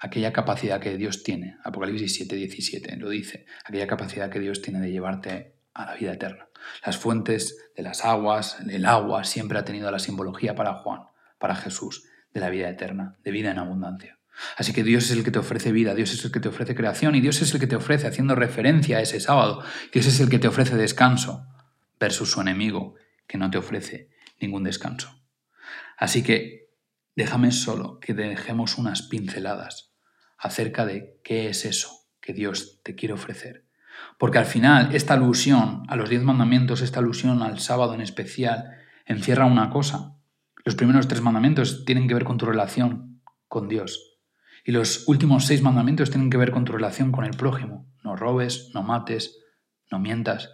aquella 0.03 0.33
capacidad 0.33 0.81
que 0.81 0.97
Dios 0.97 1.23
tiene, 1.23 1.57
Apocalipsis 1.63 2.15
7, 2.15 2.35
17 2.35 2.97
lo 2.97 3.09
dice, 3.09 3.45
aquella 3.63 3.87
capacidad 3.87 4.29
que 4.29 4.41
Dios 4.41 4.61
tiene 4.61 4.81
de 4.81 4.91
llevarte 4.91 5.55
a 5.73 5.85
la 5.85 5.95
vida 5.95 6.11
eterna. 6.11 6.49
Las 6.85 6.97
fuentes 6.97 7.71
de 7.73 7.83
las 7.83 8.03
aguas, 8.03 8.57
el 8.67 8.85
agua 8.85 9.23
siempre 9.23 9.57
ha 9.57 9.63
tenido 9.63 9.89
la 9.89 9.99
simbología 9.99 10.55
para 10.55 10.73
Juan, 10.73 11.03
para 11.39 11.55
Jesús, 11.55 12.03
de 12.33 12.41
la 12.41 12.49
vida 12.49 12.69
eterna, 12.69 13.15
de 13.23 13.31
vida 13.31 13.51
en 13.51 13.59
abundancia. 13.59 14.19
Así 14.57 14.73
que 14.73 14.83
Dios 14.83 15.05
es 15.05 15.11
el 15.11 15.23
que 15.23 15.31
te 15.31 15.39
ofrece 15.39 15.71
vida, 15.71 15.95
Dios 15.95 16.11
es 16.11 16.25
el 16.25 16.33
que 16.33 16.41
te 16.41 16.49
ofrece 16.49 16.75
creación 16.75 17.15
y 17.15 17.21
Dios 17.21 17.41
es 17.41 17.53
el 17.53 17.61
que 17.61 17.67
te 17.67 17.77
ofrece, 17.77 18.05
haciendo 18.05 18.35
referencia 18.35 18.97
a 18.97 19.01
ese 19.01 19.21
sábado, 19.21 19.63
Dios 19.93 20.05
es 20.05 20.19
el 20.19 20.27
que 20.27 20.39
te 20.39 20.49
ofrece 20.49 20.75
descanso 20.75 21.47
versus 21.97 22.29
su 22.29 22.41
enemigo, 22.41 22.95
que 23.25 23.37
no 23.37 23.49
te 23.49 23.57
ofrece 23.57 24.09
ningún 24.41 24.65
descanso. 24.65 25.17
Así 25.97 26.23
que 26.23 26.73
déjame 27.15 27.53
solo 27.53 28.01
que 28.01 28.13
dejemos 28.13 28.77
unas 28.77 29.03
pinceladas 29.03 29.92
acerca 30.43 30.85
de 30.85 31.21
qué 31.23 31.47
es 31.47 31.63
eso 31.63 31.89
que 32.19 32.33
Dios 32.33 32.81
te 32.83 32.95
quiere 32.95 33.13
ofrecer. 33.13 33.65
Porque 34.19 34.37
al 34.37 34.45
final 34.45 34.93
esta 34.93 35.13
alusión 35.13 35.83
a 35.87 35.95
los 35.95 36.09
diez 36.09 36.21
mandamientos, 36.21 36.81
esta 36.81 36.99
alusión 36.99 37.41
al 37.41 37.59
sábado 37.59 37.93
en 37.93 38.01
especial, 38.01 38.65
encierra 39.05 39.45
una 39.45 39.69
cosa. 39.69 40.17
Los 40.65 40.75
primeros 40.75 41.07
tres 41.07 41.21
mandamientos 41.21 41.85
tienen 41.85 42.09
que 42.09 42.13
ver 42.13 42.25
con 42.25 42.37
tu 42.37 42.45
relación 42.45 43.21
con 43.47 43.69
Dios. 43.69 44.19
Y 44.65 44.73
los 44.73 45.07
últimos 45.07 45.45
seis 45.45 45.61
mandamientos 45.61 46.09
tienen 46.09 46.29
que 46.29 46.37
ver 46.37 46.51
con 46.51 46.65
tu 46.65 46.73
relación 46.73 47.13
con 47.13 47.23
el 47.23 47.37
prójimo. 47.37 47.89
No 48.03 48.17
robes, 48.17 48.69
no 48.73 48.83
mates, 48.83 49.39
no 49.89 49.99
mientas. 49.99 50.51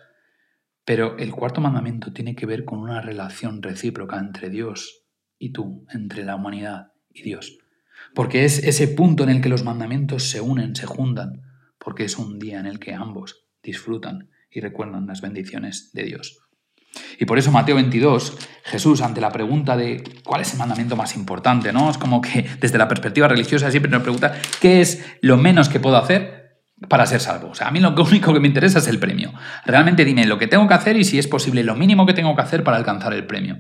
Pero 0.86 1.18
el 1.18 1.32
cuarto 1.32 1.62
mandamiento 1.62 2.14
tiene 2.14 2.36
que 2.36 2.46
ver 2.46 2.64
con 2.64 2.80
una 2.80 3.02
relación 3.02 3.64
recíproca 3.64 4.20
entre 4.20 4.50
Dios 4.50 5.04
y 5.40 5.52
tú, 5.52 5.88
entre 5.92 6.24
la 6.26 6.36
humanidad 6.36 6.94
y 7.12 7.24
Dios 7.24 7.58
porque 8.16 8.46
es 8.46 8.64
ese 8.64 8.88
punto 8.88 9.24
en 9.24 9.30
el 9.30 9.42
que 9.42 9.50
los 9.50 9.64
mandamientos 9.64 10.30
se 10.30 10.42
unen, 10.42 10.76
se 10.76 10.86
juntan, 10.86 11.42
porque 11.78 12.06
es 12.06 12.18
un 12.18 12.40
día 12.40 12.60
en 12.60 12.66
el 12.66 12.80
que 12.80 12.94
ambos 12.94 13.46
disfrutan 13.64 14.30
y 14.52 14.62
recuerdan 14.62 15.08
las 15.08 15.22
bendiciones 15.22 15.92
de 15.94 16.04
Dios. 16.04 16.40
Y 17.20 17.26
por 17.26 17.38
eso 17.38 17.52
Mateo 17.52 17.76
22, 17.76 18.38
Jesús, 18.64 19.02
ante 19.02 19.22
la 19.22 19.32
pregunta 19.32 19.78
de 19.78 20.04
cuál 20.24 20.42
es 20.42 20.54
el 20.54 20.60
mandamiento 20.60 20.96
más 20.96 21.16
importante, 21.16 21.72
¿no? 21.72 21.90
Es 21.90 21.98
como 21.98 22.22
que 22.22 22.46
desde 22.60 22.78
la 22.78 22.88
perspectiva 22.88 23.28
religiosa 23.28 23.70
siempre 23.70 23.92
nos 23.92 24.02
pregunta 24.02 24.34
qué 24.60 24.82
es 24.82 25.06
lo 25.22 25.38
menos 25.38 25.70
que 25.70 25.80
puedo 25.80 25.98
hacer 25.98 26.40
para 26.88 27.06
ser 27.06 27.20
salvo. 27.20 27.50
O 27.50 27.56
sea, 27.56 27.68
a 27.68 27.72
mí 27.72 27.80
lo 27.80 27.94
único 28.04 28.34
que 28.34 28.40
me 28.40 28.48
interesa 28.48 28.80
es 28.80 28.88
el 28.88 29.00
premio. 29.00 29.34
Realmente 29.66 30.06
dime 30.06 30.26
lo 30.26 30.38
que 30.38 30.48
tengo 30.48 30.68
que 30.68 30.74
hacer 30.74 30.98
y 30.98 31.04
si 31.04 31.20
es 31.20 31.28
posible 31.28 31.64
lo 31.64 31.76
mínimo 31.76 32.06
que 32.06 32.14
tengo 32.14 32.36
que 32.36 32.42
hacer 32.42 32.64
para 32.64 32.78
alcanzar 32.78 33.14
el 33.14 33.26
premio. 33.26 33.60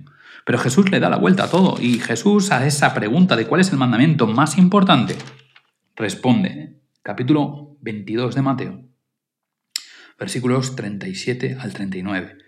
Pero 0.49 0.57
Jesús 0.57 0.89
le 0.89 0.99
da 0.99 1.11
la 1.11 1.17
vuelta 1.17 1.43
a 1.43 1.49
todo 1.51 1.75
y 1.79 1.99
Jesús 1.99 2.51
a 2.51 2.65
esa 2.65 2.95
pregunta 2.95 3.35
de 3.35 3.45
cuál 3.45 3.61
es 3.61 3.71
el 3.71 3.77
mandamiento 3.77 4.25
más 4.25 4.57
importante, 4.57 5.15
responde, 5.95 6.81
capítulo 7.03 7.77
22 7.81 8.33
de 8.33 8.41
Mateo, 8.41 8.83
versículos 10.17 10.75
37 10.75 11.57
al 11.59 11.75
39. 11.75 12.39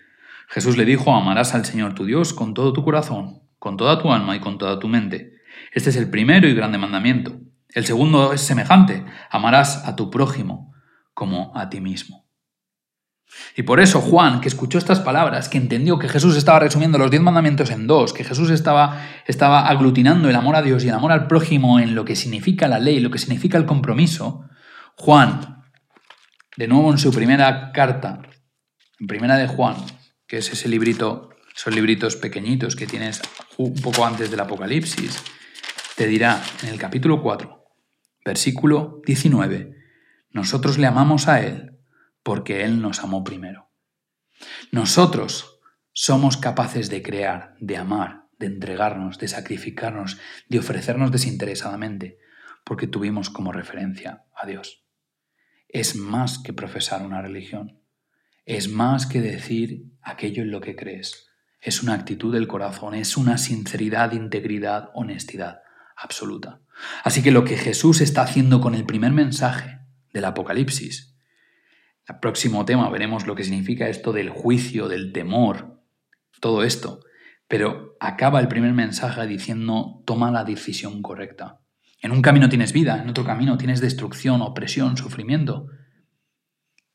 Jesús 0.48 0.76
le 0.76 0.84
dijo, 0.84 1.14
amarás 1.14 1.54
al 1.54 1.64
Señor 1.64 1.94
tu 1.94 2.04
Dios 2.04 2.32
con 2.32 2.54
todo 2.54 2.72
tu 2.72 2.82
corazón, 2.82 3.44
con 3.60 3.76
toda 3.76 4.02
tu 4.02 4.12
alma 4.12 4.34
y 4.34 4.40
con 4.40 4.58
toda 4.58 4.80
tu 4.80 4.88
mente. 4.88 5.36
Este 5.72 5.90
es 5.90 5.96
el 5.96 6.10
primero 6.10 6.48
y 6.48 6.54
grande 6.54 6.78
mandamiento. 6.78 7.38
El 7.68 7.86
segundo 7.86 8.32
es 8.32 8.40
semejante, 8.40 9.04
amarás 9.30 9.86
a 9.86 9.94
tu 9.94 10.10
prójimo 10.10 10.74
como 11.14 11.56
a 11.56 11.70
ti 11.70 11.80
mismo. 11.80 12.21
Y 13.56 13.62
por 13.62 13.80
eso 13.80 14.00
Juan, 14.00 14.40
que 14.40 14.48
escuchó 14.48 14.78
estas 14.78 15.00
palabras, 15.00 15.48
que 15.48 15.58
entendió 15.58 15.98
que 15.98 16.08
Jesús 16.08 16.36
estaba 16.36 16.60
resumiendo 16.60 16.98
los 16.98 17.10
diez 17.10 17.22
mandamientos 17.22 17.70
en 17.70 17.86
dos, 17.86 18.12
que 18.12 18.24
Jesús 18.24 18.50
estaba, 18.50 19.06
estaba 19.26 19.68
aglutinando 19.68 20.30
el 20.30 20.36
amor 20.36 20.56
a 20.56 20.62
Dios 20.62 20.84
y 20.84 20.88
el 20.88 20.94
amor 20.94 21.12
al 21.12 21.26
prójimo 21.26 21.78
en 21.78 21.94
lo 21.94 22.04
que 22.04 22.16
significa 22.16 22.68
la 22.68 22.78
ley, 22.78 23.00
lo 23.00 23.10
que 23.10 23.18
significa 23.18 23.58
el 23.58 23.66
compromiso, 23.66 24.44
Juan, 24.96 25.62
de 26.56 26.68
nuevo 26.68 26.90
en 26.90 26.98
su 26.98 27.12
primera 27.12 27.72
carta, 27.72 28.22
en 28.98 29.06
primera 29.06 29.36
de 29.36 29.48
Juan, 29.48 29.76
que 30.26 30.38
es 30.38 30.50
ese 30.50 30.68
librito, 30.68 31.30
esos 31.54 31.74
libritos 31.74 32.16
pequeñitos 32.16 32.76
que 32.76 32.86
tienes 32.86 33.20
un 33.58 33.74
poco 33.74 34.06
antes 34.06 34.30
del 34.30 34.40
Apocalipsis, 34.40 35.22
te 35.96 36.06
dirá 36.06 36.42
en 36.62 36.70
el 36.70 36.78
capítulo 36.78 37.22
4, 37.22 37.64
versículo 38.24 39.02
19, 39.04 39.74
nosotros 40.30 40.78
le 40.78 40.86
amamos 40.86 41.28
a 41.28 41.40
Él 41.40 41.72
porque 42.22 42.64
Él 42.64 42.80
nos 42.80 43.00
amó 43.00 43.24
primero. 43.24 43.70
Nosotros 44.70 45.60
somos 45.92 46.36
capaces 46.36 46.88
de 46.88 47.02
crear, 47.02 47.54
de 47.60 47.76
amar, 47.76 48.28
de 48.38 48.46
entregarnos, 48.46 49.18
de 49.18 49.28
sacrificarnos, 49.28 50.18
de 50.48 50.58
ofrecernos 50.58 51.12
desinteresadamente, 51.12 52.18
porque 52.64 52.86
tuvimos 52.86 53.30
como 53.30 53.52
referencia 53.52 54.24
a 54.34 54.46
Dios. 54.46 54.84
Es 55.68 55.96
más 55.96 56.38
que 56.38 56.52
profesar 56.52 57.02
una 57.02 57.22
religión. 57.22 57.80
Es 58.44 58.68
más 58.68 59.06
que 59.06 59.20
decir 59.20 59.84
aquello 60.02 60.42
en 60.42 60.50
lo 60.50 60.60
que 60.60 60.76
crees. 60.76 61.28
Es 61.60 61.82
una 61.82 61.94
actitud 61.94 62.32
del 62.32 62.48
corazón, 62.48 62.94
es 62.94 63.16
una 63.16 63.38
sinceridad, 63.38 64.12
integridad, 64.12 64.90
honestidad 64.94 65.60
absoluta. 65.96 66.60
Así 67.04 67.22
que 67.22 67.30
lo 67.30 67.44
que 67.44 67.56
Jesús 67.56 68.00
está 68.00 68.22
haciendo 68.22 68.60
con 68.60 68.74
el 68.74 68.84
primer 68.84 69.12
mensaje 69.12 69.78
del 70.12 70.24
Apocalipsis, 70.24 71.11
el 72.08 72.18
próximo 72.18 72.64
tema 72.64 72.88
veremos 72.90 73.26
lo 73.26 73.34
que 73.34 73.44
significa 73.44 73.88
esto 73.88 74.12
del 74.12 74.30
juicio, 74.30 74.88
del 74.88 75.12
temor, 75.12 75.80
todo 76.40 76.64
esto, 76.64 77.00
pero 77.46 77.96
acaba 78.00 78.40
el 78.40 78.48
primer 78.48 78.72
mensaje 78.72 79.26
diciendo 79.26 80.02
toma 80.04 80.30
la 80.30 80.44
decisión 80.44 81.02
correcta. 81.02 81.60
En 82.00 82.10
un 82.10 82.22
camino 82.22 82.48
tienes 82.48 82.72
vida, 82.72 83.00
en 83.00 83.08
otro 83.08 83.24
camino 83.24 83.56
tienes 83.56 83.80
destrucción, 83.80 84.42
opresión, 84.42 84.96
sufrimiento. 84.96 85.68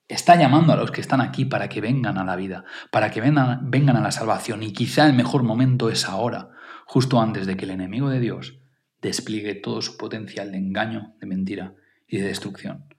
Está 0.10 0.36
llamando 0.36 0.74
a 0.74 0.76
los 0.76 0.92
que 0.92 1.00
están 1.00 1.22
aquí 1.22 1.46
para 1.46 1.70
que 1.70 1.80
vengan 1.80 2.18
a 2.18 2.26
la 2.26 2.36
vida, 2.36 2.66
para 2.92 3.10
que 3.10 3.22
vengan, 3.22 3.72
vengan 3.72 3.96
a 3.96 4.02
la 4.02 4.12
salvación 4.12 4.64
y 4.64 4.74
quizá 4.74 5.06
el 5.06 5.14
mejor 5.14 5.44
momento 5.44 5.90
es 5.90 6.06
ahora, 6.10 6.50
justo 6.86 7.22
antes 7.22 7.46
de 7.46 7.56
que 7.56 7.66
el 7.66 7.72
enemigo 7.72 8.10
de 8.10 8.20
Dios 8.20 8.60
despliegue 9.02 9.56
todo 9.56 9.82
su 9.82 9.96
potencial 9.96 10.52
de 10.52 10.58
engaño, 10.58 11.16
de 11.22 11.28
mentira 11.28 11.76
y 12.08 12.18
de 12.18 12.28
destrucción. 12.28 12.97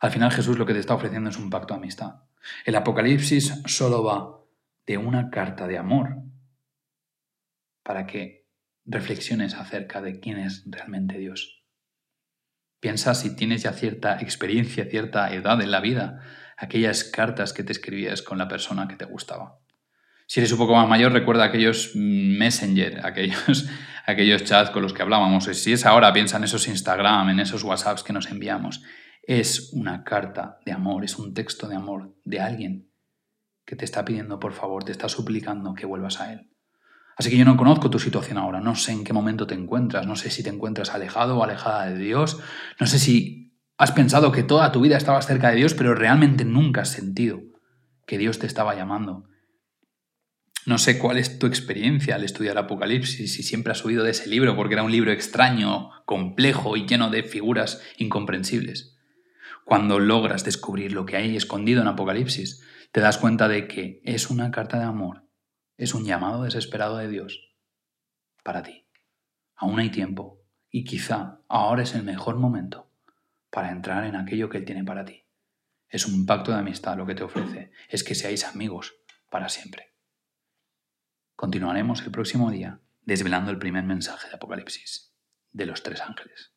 Al 0.00 0.10
final 0.10 0.32
Jesús 0.32 0.58
lo 0.58 0.66
que 0.66 0.74
te 0.74 0.80
está 0.80 0.94
ofreciendo 0.94 1.30
es 1.30 1.38
un 1.38 1.50
pacto 1.50 1.74
de 1.74 1.80
amistad. 1.80 2.22
El 2.64 2.76
Apocalipsis 2.76 3.62
solo 3.66 4.04
va 4.04 4.40
de 4.86 4.98
una 4.98 5.30
carta 5.30 5.66
de 5.66 5.78
amor 5.78 6.16
para 7.82 8.06
que 8.06 8.46
reflexiones 8.84 9.54
acerca 9.54 10.00
de 10.00 10.20
quién 10.20 10.38
es 10.38 10.64
realmente 10.66 11.18
Dios. 11.18 11.64
Piensa 12.80 13.14
si 13.14 13.34
tienes 13.34 13.62
ya 13.62 13.72
cierta 13.72 14.20
experiencia, 14.20 14.84
cierta 14.84 15.32
edad 15.34 15.60
en 15.60 15.70
la 15.70 15.80
vida, 15.80 16.20
aquellas 16.56 17.04
cartas 17.04 17.52
que 17.52 17.64
te 17.64 17.72
escribías 17.72 18.22
con 18.22 18.38
la 18.38 18.48
persona 18.48 18.86
que 18.86 18.96
te 18.96 19.04
gustaba. 19.04 19.58
Si 20.26 20.40
eres 20.40 20.52
un 20.52 20.58
poco 20.58 20.74
más 20.74 20.88
mayor, 20.88 21.12
recuerda 21.12 21.44
aquellos 21.44 21.92
Messenger, 21.94 23.00
aquellos, 23.06 23.68
aquellos 24.04 24.44
chats 24.44 24.70
con 24.70 24.82
los 24.82 24.92
que 24.92 25.02
hablábamos. 25.02 25.44
Si 25.44 25.72
es 25.72 25.86
ahora, 25.86 26.12
piensa 26.12 26.36
en 26.36 26.44
esos 26.44 26.68
Instagram, 26.68 27.30
en 27.30 27.40
esos 27.40 27.62
WhatsApps 27.62 28.02
que 28.02 28.12
nos 28.12 28.30
enviamos. 28.30 28.82
Es 29.26 29.72
una 29.72 30.04
carta 30.04 30.60
de 30.64 30.70
amor, 30.70 31.04
es 31.04 31.18
un 31.18 31.34
texto 31.34 31.66
de 31.66 31.74
amor 31.74 32.14
de 32.24 32.40
alguien 32.40 32.92
que 33.64 33.74
te 33.74 33.84
está 33.84 34.04
pidiendo 34.04 34.38
por 34.38 34.52
favor, 34.52 34.84
te 34.84 34.92
está 34.92 35.08
suplicando 35.08 35.74
que 35.74 35.84
vuelvas 35.84 36.20
a 36.20 36.32
Él. 36.32 36.48
Así 37.16 37.30
que 37.30 37.36
yo 37.36 37.44
no 37.44 37.56
conozco 37.56 37.90
tu 37.90 37.98
situación 37.98 38.38
ahora, 38.38 38.60
no 38.60 38.76
sé 38.76 38.92
en 38.92 39.02
qué 39.02 39.12
momento 39.12 39.48
te 39.48 39.54
encuentras, 39.54 40.06
no 40.06 40.14
sé 40.14 40.30
si 40.30 40.44
te 40.44 40.50
encuentras 40.50 40.94
alejado 40.94 41.38
o 41.38 41.42
alejada 41.42 41.86
de 41.86 41.98
Dios, 41.98 42.38
no 42.78 42.86
sé 42.86 43.00
si 43.00 43.58
has 43.76 43.90
pensado 43.90 44.30
que 44.30 44.44
toda 44.44 44.70
tu 44.70 44.80
vida 44.80 44.96
estabas 44.96 45.26
cerca 45.26 45.50
de 45.50 45.56
Dios, 45.56 45.74
pero 45.74 45.94
realmente 45.94 46.44
nunca 46.44 46.82
has 46.82 46.90
sentido 46.90 47.40
que 48.06 48.18
Dios 48.18 48.38
te 48.38 48.46
estaba 48.46 48.76
llamando. 48.76 49.24
No 50.66 50.78
sé 50.78 50.98
cuál 50.98 51.16
es 51.16 51.38
tu 51.38 51.46
experiencia 51.46 52.14
al 52.14 52.22
estudiar 52.22 52.58
Apocalipsis, 52.58 53.34
si 53.34 53.42
siempre 53.42 53.72
has 53.72 53.84
oído 53.84 54.04
de 54.04 54.10
ese 54.12 54.28
libro 54.28 54.54
porque 54.54 54.74
era 54.74 54.82
un 54.84 54.92
libro 54.92 55.10
extraño, 55.10 55.90
complejo 56.04 56.76
y 56.76 56.86
lleno 56.86 57.10
de 57.10 57.24
figuras 57.24 57.82
incomprensibles. 57.98 58.95
Cuando 59.66 59.98
logras 59.98 60.44
descubrir 60.44 60.92
lo 60.92 61.04
que 61.04 61.16
hay 61.16 61.36
escondido 61.36 61.82
en 61.82 61.88
Apocalipsis, 61.88 62.64
te 62.92 63.00
das 63.00 63.18
cuenta 63.18 63.48
de 63.48 63.66
que 63.66 64.00
es 64.04 64.30
una 64.30 64.50
carta 64.52 64.78
de 64.78 64.84
amor 64.84 65.26
es 65.76 65.92
un 65.92 66.04
llamado 66.04 66.44
desesperado 66.44 66.96
de 66.98 67.08
Dios 67.08 67.54
para 68.42 68.62
ti. 68.62 68.88
Aún 69.56 69.78
hay 69.78 69.90
tiempo 69.90 70.42
y 70.70 70.84
quizá 70.84 71.40
ahora 71.48 71.82
es 71.82 71.94
el 71.94 72.02
mejor 72.02 72.36
momento 72.36 72.90
para 73.50 73.70
entrar 73.70 74.04
en 74.04 74.16
aquello 74.16 74.48
que 74.48 74.58
Él 74.58 74.64
tiene 74.64 74.84
para 74.84 75.04
ti. 75.04 75.26
Es 75.88 76.06
un 76.06 76.26
pacto 76.26 76.52
de 76.52 76.58
amistad 76.58 76.96
lo 76.96 77.06
que 77.06 77.14
te 77.14 77.24
ofrece, 77.24 77.72
es 77.88 78.04
que 78.04 78.14
seáis 78.14 78.44
amigos 78.44 78.94
para 79.30 79.48
siempre. 79.48 79.94
Continuaremos 81.34 82.02
el 82.02 82.10
próximo 82.10 82.50
día 82.50 82.80
desvelando 83.02 83.50
el 83.50 83.58
primer 83.58 83.84
mensaje 83.84 84.28
de 84.28 84.36
Apocalipsis 84.36 85.14
de 85.52 85.66
los 85.66 85.82
tres 85.82 86.00
ángeles. 86.00 86.55